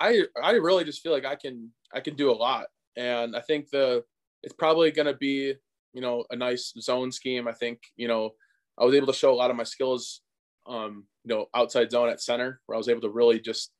i 0.00 0.22
i 0.42 0.52
really 0.52 0.84
just 0.84 1.02
feel 1.02 1.12
like 1.12 1.26
i 1.26 1.34
can 1.34 1.70
i 1.92 2.00
can 2.00 2.16
do 2.16 2.30
a 2.30 2.32
lot. 2.32 2.66
And 2.96 3.36
i 3.36 3.40
think 3.40 3.70
the 3.70 4.04
it's 4.42 4.54
probably 4.54 4.90
going 4.92 5.06
to 5.06 5.14
be 5.14 5.54
you 5.92 6.02
know 6.02 6.24
a 6.30 6.36
nice 6.36 6.72
zone 6.80 7.10
scheme. 7.10 7.48
I 7.48 7.52
think 7.52 7.80
you 7.96 8.06
know 8.06 8.34
I 8.78 8.84
was 8.84 8.94
able 8.94 9.06
to 9.08 9.12
show 9.12 9.32
a 9.32 9.34
lot 9.34 9.50
of 9.50 9.56
my 9.56 9.64
skills, 9.64 10.20
um, 10.66 11.06
you 11.24 11.34
know, 11.34 11.46
outside 11.54 11.90
zone 11.90 12.10
at 12.10 12.20
center, 12.20 12.60
where 12.66 12.76
I 12.76 12.78
was 12.78 12.88
able 12.88 13.00
to 13.00 13.08
really 13.08 13.40
just 13.40 13.72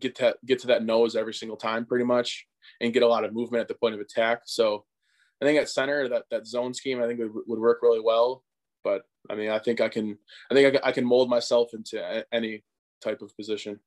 get 0.00 0.14
to 0.16 0.34
get 0.44 0.58
to 0.60 0.66
that 0.68 0.84
nose 0.84 1.16
every 1.16 1.34
single 1.34 1.56
time, 1.56 1.84
pretty 1.84 2.04
much, 2.04 2.46
and 2.80 2.92
get 2.92 3.02
a 3.02 3.08
lot 3.08 3.24
of 3.24 3.34
movement 3.34 3.60
at 3.60 3.68
the 3.68 3.74
point 3.74 3.94
of 3.94 4.00
attack. 4.00 4.42
So 4.46 4.84
I 5.42 5.44
think 5.44 5.58
at 5.58 5.68
center 5.68 6.08
that 6.08 6.24
that 6.30 6.46
zone 6.46 6.74
scheme 6.74 7.02
I 7.02 7.06
think 7.06 7.20
would, 7.20 7.32
would 7.46 7.58
work 7.58 7.80
really 7.82 8.00
well. 8.00 8.42
But 8.82 9.02
I 9.30 9.34
mean, 9.34 9.50
I 9.50 9.58
think 9.58 9.80
I 9.80 9.88
can 9.88 10.18
I 10.50 10.54
think 10.54 10.66
I 10.68 10.70
can, 10.70 10.80
I 10.84 10.92
can 10.92 11.04
mold 11.04 11.28
myself 11.28 11.70
into 11.74 12.24
any 12.32 12.64
type 13.02 13.22
of 13.22 13.36
position. 13.36 13.80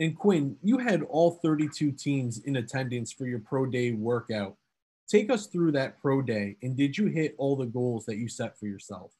And 0.00 0.16
Quinn, 0.16 0.56
you 0.62 0.78
had 0.78 1.02
all 1.02 1.40
32 1.42 1.90
teams 1.92 2.38
in 2.44 2.56
attendance 2.56 3.12
for 3.12 3.26
your 3.26 3.40
pro 3.40 3.66
day 3.66 3.92
workout 3.92 4.56
take 5.10 5.30
us 5.30 5.46
through 5.46 5.72
that 5.72 5.98
pro 5.98 6.20
day 6.20 6.54
and 6.62 6.76
did 6.76 6.96
you 6.96 7.06
hit 7.06 7.34
all 7.38 7.56
the 7.56 7.64
goals 7.64 8.04
that 8.04 8.18
you 8.18 8.28
set 8.28 8.58
for 8.58 8.66
yourself 8.66 9.10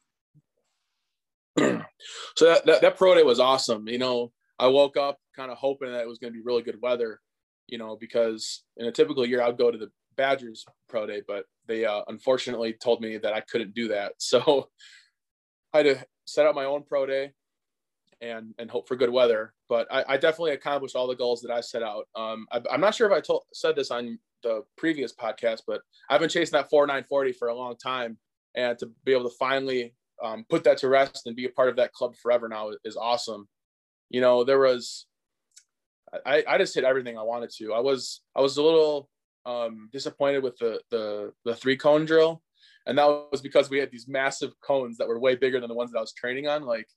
So 2.37 2.45
that, 2.47 2.67
that, 2.67 2.81
that 2.83 2.97
pro 2.97 3.15
day 3.15 3.23
was 3.23 3.41
awesome. 3.41 3.89
You 3.89 3.99
know, 3.99 4.33
I 4.59 4.67
woke 4.67 4.97
up 4.97 5.19
kind 5.37 5.51
of 5.51 5.59
hoping 5.59 5.93
that 5.93 6.03
it 6.03 6.09
was 6.09 6.19
going 6.19 6.33
to 6.33 6.39
be 6.39 6.45
really 6.45 6.63
good 6.63 6.81
weather, 6.83 7.21
you 7.67 7.79
know, 7.79 7.97
because 7.99 8.65
in 8.77 8.87
a 8.87 8.93
typical 8.93 9.25
year 9.25 9.43
I'd 9.43 9.59
go 9.59 9.71
to 9.71 9.79
the 9.79 9.91
Badgers 10.17 10.65
pro 10.89 11.07
day, 11.07 11.23
but 11.27 11.45
they 11.67 11.85
uh, 11.85 12.03
unfortunately 12.09 12.73
told 12.73 13.01
me 13.01 13.19
that 13.19 13.33
I 13.33 13.41
couldn't 13.41 13.75
do 13.75 13.89
that. 13.89 14.15
So 14.19 14.69
I 15.73 15.79
had 15.79 15.87
to 15.87 16.07
set 16.25 16.47
up 16.47 16.55
my 16.55 16.65
own 16.65 16.83
pro 16.83 17.07
day 17.07 17.33
and 18.21 18.55
and 18.59 18.71
hope 18.71 18.89
for 18.89 18.97
good 18.97 19.11
weather. 19.11 19.55
But 19.69 19.87
I, 19.91 20.05
I 20.09 20.17
definitely 20.17 20.53
accomplished 20.53 20.97
all 20.97 21.07
the 21.07 21.15
goals 21.15 21.41
that 21.43 21.53
I 21.53 21.61
set 21.61 21.83
out. 21.83 22.09
Um, 22.15 22.47
I, 22.51 22.61
am 22.73 22.81
not 22.81 22.95
sure 22.95 23.07
if 23.07 23.17
I 23.17 23.21
told 23.21 23.43
said 23.53 23.77
this 23.77 23.91
on 23.91 24.19
the 24.43 24.65
previous 24.77 25.15
podcast, 25.15 25.63
but 25.67 25.83
I've 26.11 26.21
been 26.21 26.29
chasing 26.29 26.53
that 26.53 26.71
4940 26.71 27.33
for 27.33 27.49
a 27.49 27.55
long 27.55 27.77
time, 27.77 28.19
and 28.55 28.79
to 28.79 28.91
be 29.05 29.13
able 29.13 29.29
to 29.29 29.37
finally 29.37 29.95
um, 30.23 30.45
put 30.49 30.65
that 30.65 30.79
to 30.79 30.89
rest 30.89 31.27
and 31.27 31.37
be 31.37 31.45
a 31.45 31.51
part 31.51 31.69
of 31.69 31.77
that 31.77 31.93
club 31.93 32.17
forever 32.17 32.49
now 32.49 32.71
is 32.85 32.97
awesome. 32.97 33.47
You 34.11 34.21
know, 34.21 34.45
there 34.45 34.59
was 34.59 35.07
I, 36.25 36.45
I 36.49 36.59
just 36.59 36.75
hit 36.75 36.85
everything 36.85 37.19
I 37.19 37.23
wanted 37.23 37.51
to. 37.59 37.75
I 37.75 37.81
was 37.81 38.23
I 38.35 38.41
was 38.41 38.57
a 38.57 38.63
little 38.63 39.09
um, 39.47 39.89
disappointed 39.93 40.43
with 40.43 40.57
the 40.59 40.81
the 40.91 41.33
the 41.45 41.55
three 41.55 41.77
cone 41.77 42.05
drill, 42.05 42.43
and 42.87 42.99
that 42.99 43.07
was 43.31 43.41
because 43.41 43.71
we 43.71 43.79
had 43.79 43.91
these 43.91 44.09
massive 44.09 44.53
cones 44.61 44.99
that 44.99 45.09
were 45.09 45.19
way 45.19 45.35
bigger 45.35 45.61
than 45.61 45.69
the 45.69 45.75
ones 45.75 45.93
that 45.93 45.99
I 45.99 46.03
was 46.03 46.13
training 46.13 46.49
on. 46.49 46.65
Like 46.65 46.89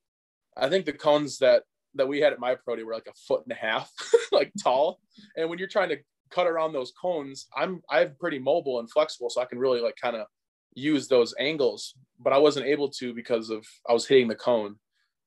I 0.58 0.70
think 0.70 0.86
the 0.86 0.94
cones 0.94 1.40
that 1.40 1.64
that 1.96 2.08
we 2.08 2.22
had 2.22 2.34
at 2.34 2.40
my 2.40 2.56
pro 2.56 2.76
day 2.76 2.84
were 2.84 2.94
like 2.94 3.08
a 3.08 3.20
foot 3.28 3.44
and 3.46 3.52
a 3.52 3.60
half, 3.60 3.92
like 4.32 4.52
tall. 4.62 5.00
And 5.36 5.50
when 5.50 5.60
you're 5.60 5.68
trying 5.68 5.90
to 5.90 5.98
cut 6.30 6.48
around 6.48 6.74
those 6.74 6.94
cones, 7.00 7.48
I'm 7.56 7.82
I'm 7.90 8.16
pretty 8.20 8.40
mobile 8.40 8.80
and 8.80 8.90
flexible, 8.90 9.30
so 9.30 9.42
I 9.42 9.46
can 9.46 9.60
really 9.60 9.82
like 9.82 9.96
kind 10.02 10.16
of 10.16 10.28
use 10.74 11.08
those 11.08 11.34
angles. 11.40 11.96
But 12.20 12.34
I 12.34 12.38
wasn't 12.38 12.68
able 12.68 12.90
to 12.92 13.14
because 13.14 13.50
of 13.50 13.66
I 13.88 13.94
was 13.94 14.08
hitting 14.08 14.28
the 14.28 14.36
cone. 14.36 14.76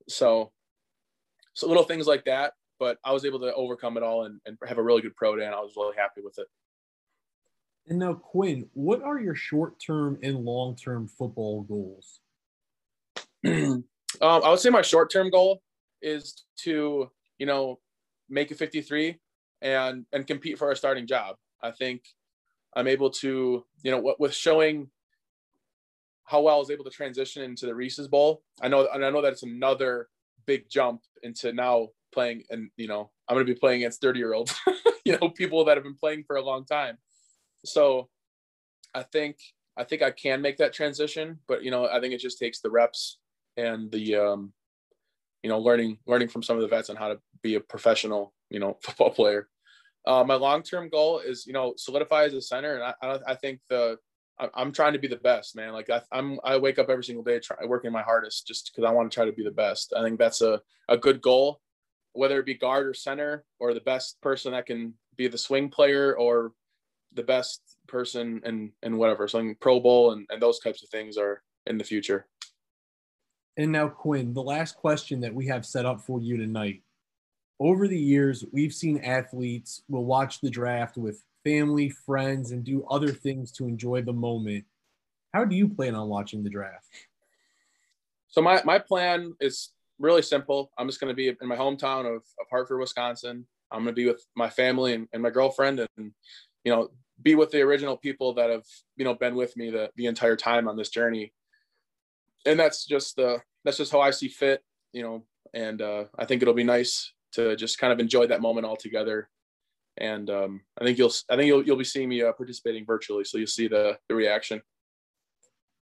So 0.08 0.52
so 1.54 1.66
little 1.66 1.84
things 1.84 2.06
like 2.06 2.24
that. 2.24 2.52
But 2.78 2.98
I 3.04 3.12
was 3.12 3.24
able 3.24 3.40
to 3.40 3.54
overcome 3.54 3.96
it 3.96 4.02
all 4.02 4.24
and, 4.24 4.40
and 4.46 4.58
have 4.66 4.78
a 4.78 4.82
really 4.82 5.00
good 5.00 5.16
pro 5.16 5.36
day, 5.36 5.46
and 5.46 5.54
I 5.54 5.60
was 5.60 5.74
really 5.76 5.96
happy 5.96 6.20
with 6.22 6.38
it. 6.38 6.46
And 7.86 7.98
now, 7.98 8.14
Quinn, 8.14 8.68
what 8.72 9.02
are 9.02 9.20
your 9.20 9.34
short-term 9.34 10.18
and 10.22 10.44
long-term 10.44 11.08
football 11.08 11.62
goals? 11.62 12.20
Um, 14.20 14.42
I 14.44 14.50
would 14.50 14.60
say 14.60 14.70
my 14.70 14.82
short 14.82 15.10
term 15.10 15.28
goal 15.28 15.60
is 16.00 16.44
to, 16.58 17.10
you 17.38 17.46
know, 17.46 17.80
make 18.28 18.50
a 18.50 18.54
53 18.54 19.18
and 19.62 20.06
and 20.12 20.26
compete 20.26 20.58
for 20.58 20.70
a 20.70 20.76
starting 20.76 21.06
job. 21.06 21.36
I 21.62 21.70
think 21.72 22.02
I'm 22.76 22.86
able 22.86 23.10
to, 23.10 23.64
you 23.82 23.90
know, 23.90 23.98
what 23.98 24.20
with 24.20 24.34
showing 24.34 24.88
how 26.24 26.42
well 26.42 26.56
I 26.56 26.58
was 26.58 26.70
able 26.70 26.84
to 26.84 26.90
transition 26.90 27.42
into 27.42 27.66
the 27.66 27.74
Reese's 27.74 28.08
Bowl. 28.08 28.42
I 28.62 28.68
know, 28.68 28.88
and 28.92 29.04
I 29.04 29.10
know 29.10 29.20
that 29.22 29.32
it's 29.32 29.42
another 29.42 30.08
big 30.46 30.68
jump 30.68 31.02
into 31.22 31.52
now 31.52 31.88
playing, 32.12 32.44
and 32.50 32.70
you 32.76 32.88
know, 32.88 33.10
I'm 33.28 33.36
going 33.36 33.46
to 33.46 33.52
be 33.52 33.58
playing 33.58 33.82
against 33.82 34.00
30 34.00 34.18
year 34.18 34.34
olds, 34.34 34.54
you 35.04 35.18
know, 35.20 35.28
people 35.30 35.64
that 35.64 35.76
have 35.76 35.84
been 35.84 35.96
playing 35.96 36.24
for 36.26 36.36
a 36.36 36.42
long 36.44 36.64
time. 36.64 36.98
So, 37.64 38.08
I 38.94 39.02
think 39.02 39.36
I 39.76 39.84
think 39.84 40.02
I 40.02 40.10
can 40.10 40.40
make 40.40 40.58
that 40.58 40.72
transition, 40.72 41.38
but 41.48 41.64
you 41.64 41.70
know, 41.70 41.88
I 41.88 42.00
think 42.00 42.14
it 42.14 42.20
just 42.20 42.38
takes 42.38 42.60
the 42.60 42.70
reps 42.70 43.18
and 43.56 43.90
the 43.90 44.16
um, 44.16 44.52
you 45.42 45.50
know 45.50 45.58
learning 45.58 45.98
learning 46.06 46.28
from 46.28 46.42
some 46.42 46.56
of 46.56 46.62
the 46.62 46.68
vets 46.68 46.90
on 46.90 46.96
how 46.96 47.08
to 47.08 47.18
be 47.42 47.54
a 47.54 47.60
professional 47.60 48.32
you 48.50 48.60
know 48.60 48.78
football 48.82 49.10
player. 49.10 49.48
Uh, 50.06 50.22
my 50.22 50.34
long 50.34 50.62
term 50.62 50.88
goal 50.88 51.18
is 51.18 51.46
you 51.46 51.52
know 51.52 51.74
solidify 51.76 52.24
as 52.24 52.34
a 52.34 52.40
center, 52.40 52.76
and 52.76 52.94
I 53.02 53.18
I 53.32 53.34
think 53.34 53.60
the 53.68 53.98
I'm 54.38 54.72
trying 54.72 54.94
to 54.94 54.98
be 54.98 55.08
the 55.08 55.16
best, 55.16 55.54
man. 55.54 55.72
Like 55.72 55.90
I, 55.90 56.02
am 56.12 56.40
I 56.42 56.56
wake 56.56 56.78
up 56.78 56.90
every 56.90 57.04
single 57.04 57.22
day 57.22 57.38
try, 57.38 57.56
working 57.64 57.92
my 57.92 58.02
hardest 58.02 58.46
just 58.46 58.70
because 58.72 58.88
I 58.88 58.92
want 58.92 59.10
to 59.10 59.14
try 59.14 59.24
to 59.24 59.32
be 59.32 59.44
the 59.44 59.50
best. 59.50 59.92
I 59.96 60.02
think 60.02 60.18
that's 60.18 60.40
a, 60.40 60.60
a 60.88 60.96
good 60.96 61.22
goal, 61.22 61.60
whether 62.12 62.40
it 62.40 62.46
be 62.46 62.54
guard 62.54 62.86
or 62.86 62.94
center 62.94 63.44
or 63.60 63.74
the 63.74 63.80
best 63.80 64.20
person 64.20 64.52
that 64.52 64.66
can 64.66 64.94
be 65.16 65.28
the 65.28 65.38
swing 65.38 65.68
player 65.68 66.16
or 66.16 66.52
the 67.12 67.22
best 67.22 67.62
person 67.86 68.40
and 68.44 68.72
and 68.82 68.98
whatever. 68.98 69.28
So 69.28 69.38
I 69.38 69.42
mean, 69.42 69.56
Pro 69.60 69.78
Bowl 69.78 70.12
and, 70.12 70.26
and 70.30 70.42
those 70.42 70.58
types 70.58 70.82
of 70.82 70.88
things 70.88 71.16
are 71.16 71.42
in 71.66 71.78
the 71.78 71.84
future. 71.84 72.26
And 73.56 73.70
now, 73.70 73.88
Quinn, 73.88 74.34
the 74.34 74.42
last 74.42 74.76
question 74.76 75.20
that 75.20 75.34
we 75.34 75.46
have 75.46 75.64
set 75.64 75.86
up 75.86 76.00
for 76.00 76.20
you 76.20 76.36
tonight. 76.36 76.82
Over 77.60 77.86
the 77.88 77.98
years, 77.98 78.44
we've 78.52 78.74
seen 78.74 78.98
athletes 78.98 79.82
will 79.88 80.04
watch 80.04 80.40
the 80.40 80.50
draft 80.50 80.96
with 80.96 81.22
family, 81.44 81.90
friends, 81.90 82.50
and 82.50 82.64
do 82.64 82.84
other 82.90 83.12
things 83.12 83.52
to 83.52 83.66
enjoy 83.66 84.02
the 84.02 84.12
moment. 84.12 84.64
How 85.32 85.44
do 85.44 85.54
you 85.54 85.68
plan 85.68 85.94
on 85.94 86.08
watching 86.08 86.42
the 86.42 86.50
draft? 86.50 86.86
So 88.28 88.42
my, 88.42 88.62
my 88.64 88.78
plan 88.78 89.34
is 89.40 89.70
really 89.98 90.22
simple. 90.22 90.72
I'm 90.76 90.88
just 90.88 91.00
going 91.00 91.10
to 91.10 91.14
be 91.14 91.28
in 91.28 91.48
my 91.48 91.56
hometown 91.56 92.00
of, 92.06 92.22
of 92.40 92.46
Hartford, 92.50 92.80
Wisconsin. 92.80 93.46
I'm 93.70 93.84
going 93.84 93.94
to 93.94 94.00
be 94.00 94.06
with 94.06 94.24
my 94.36 94.50
family 94.50 94.94
and, 94.94 95.08
and 95.12 95.22
my 95.22 95.30
girlfriend 95.30 95.80
and, 95.80 96.12
you 96.64 96.72
know, 96.72 96.90
be 97.22 97.36
with 97.36 97.50
the 97.50 97.62
original 97.62 97.96
people 97.96 98.34
that 98.34 98.50
have, 98.50 98.64
you 98.96 99.04
know, 99.04 99.14
been 99.14 99.36
with 99.36 99.56
me 99.56 99.70
the, 99.70 99.90
the 99.96 100.06
entire 100.06 100.36
time 100.36 100.66
on 100.66 100.76
this 100.76 100.90
journey 100.90 101.32
and 102.46 102.58
that's 102.58 102.84
just 102.84 103.18
uh, 103.18 103.38
that's 103.64 103.78
just 103.78 103.92
how 103.92 104.00
I 104.00 104.10
see 104.10 104.28
fit, 104.28 104.62
you 104.92 105.02
know. 105.02 105.24
And 105.52 105.80
uh, 105.80 106.04
I 106.18 106.24
think 106.24 106.42
it'll 106.42 106.54
be 106.54 106.64
nice 106.64 107.12
to 107.34 107.56
just 107.56 107.78
kind 107.78 107.92
of 107.92 108.00
enjoy 108.00 108.26
that 108.26 108.40
moment 108.40 108.66
all 108.66 108.76
together. 108.76 109.28
And 109.96 110.28
um, 110.30 110.60
I 110.80 110.84
think 110.84 110.98
you'll 110.98 111.12
I 111.30 111.36
think 111.36 111.46
you'll 111.46 111.64
you'll 111.64 111.76
be 111.76 111.84
seeing 111.84 112.08
me 112.08 112.22
uh, 112.22 112.32
participating 112.32 112.84
virtually, 112.84 113.24
so 113.24 113.38
you'll 113.38 113.46
see 113.46 113.68
the 113.68 113.98
the 114.08 114.14
reaction. 114.14 114.60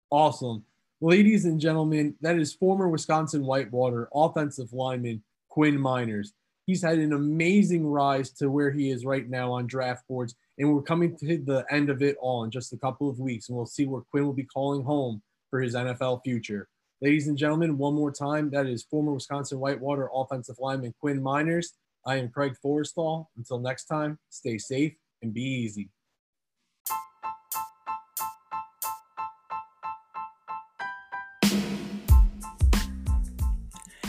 Awesome, 0.09 0.63
ladies 1.01 1.43
and 1.43 1.59
gentlemen, 1.59 2.15
that 2.21 2.37
is 2.37 2.53
former 2.53 2.87
Wisconsin 2.87 3.45
Whitewater 3.45 4.07
offensive 4.13 4.71
lineman 4.71 5.23
Quinn 5.49 5.77
Meinerz. 5.77 6.29
He's 6.65 6.81
had 6.81 6.99
an 6.99 7.13
amazing 7.13 7.85
rise 7.85 8.31
to 8.33 8.49
where 8.49 8.71
he 8.71 8.91
is 8.91 9.05
right 9.05 9.27
now 9.27 9.51
on 9.53 9.67
draft 9.67 10.07
boards, 10.07 10.35
and 10.57 10.73
we're 10.73 10.81
coming 10.81 11.17
to 11.17 11.37
the 11.37 11.65
end 11.69 11.89
of 11.89 12.01
it 12.01 12.15
all 12.21 12.45
in 12.45 12.51
just 12.51 12.71
a 12.71 12.77
couple 12.77 13.09
of 13.09 13.19
weeks, 13.19 13.49
and 13.49 13.57
we'll 13.57 13.65
see 13.65 13.85
where 13.85 14.01
Quinn 14.11 14.25
will 14.25 14.33
be 14.33 14.43
calling 14.43 14.83
home 14.83 15.21
for 15.49 15.61
his 15.61 15.75
NFL 15.75 16.21
future. 16.23 16.69
Ladies 16.99 17.27
and 17.27 17.37
gentlemen, 17.37 17.77
one 17.77 17.93
more 17.93 18.11
time, 18.11 18.49
that 18.49 18.65
is 18.65 18.81
former 18.81 19.13
Wisconsin 19.13 19.59
Whitewater 19.59 20.09
offensive 20.11 20.55
lineman 20.57 20.95
Quinn 20.99 21.21
Meinerz. 21.21 21.67
I 22.07 22.15
am 22.15 22.27
Craig 22.27 22.55
Forrestall. 22.59 23.27
Until 23.37 23.59
next 23.59 23.85
time, 23.85 24.17
stay 24.29 24.57
safe 24.57 24.93
and 25.21 25.31
be 25.31 25.43
easy. 25.43 25.91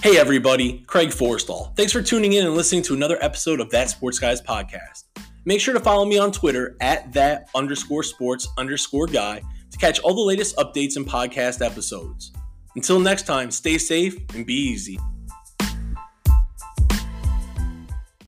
Hey 0.03 0.17
everybody, 0.17 0.83
Craig 0.87 1.11
Forrestall. 1.11 1.77
Thanks 1.77 1.93
for 1.93 2.01
tuning 2.01 2.33
in 2.33 2.47
and 2.47 2.55
listening 2.55 2.81
to 2.85 2.95
another 2.95 3.19
episode 3.21 3.61
of 3.61 3.69
That 3.69 3.91
Sports 3.91 4.19
Guys 4.19 4.41
podcast. 4.41 5.05
Make 5.45 5.61
sure 5.61 5.75
to 5.75 5.81
follow 5.81 6.07
me 6.07 6.17
on 6.17 6.33
Twitter 6.33 6.75
at 6.81 7.13
that 7.13 7.51
underscore 7.55 8.03
sports 8.03 8.49
underscore 8.57 9.09
guy 9.09 9.43
to 9.71 9.77
catch 9.77 10.01
all 10.01 10.15
the 10.15 10.23
latest 10.23 10.57
updates 10.57 10.97
and 10.97 11.07
podcast 11.07 11.63
episodes. 11.63 12.33
Until 12.79 13.01
next 13.01 13.27
time, 13.27 13.51
stay 13.51 13.77
safe 13.77 14.17
and 14.37 14.47
be 14.47 14.55
easy. 14.55 15.01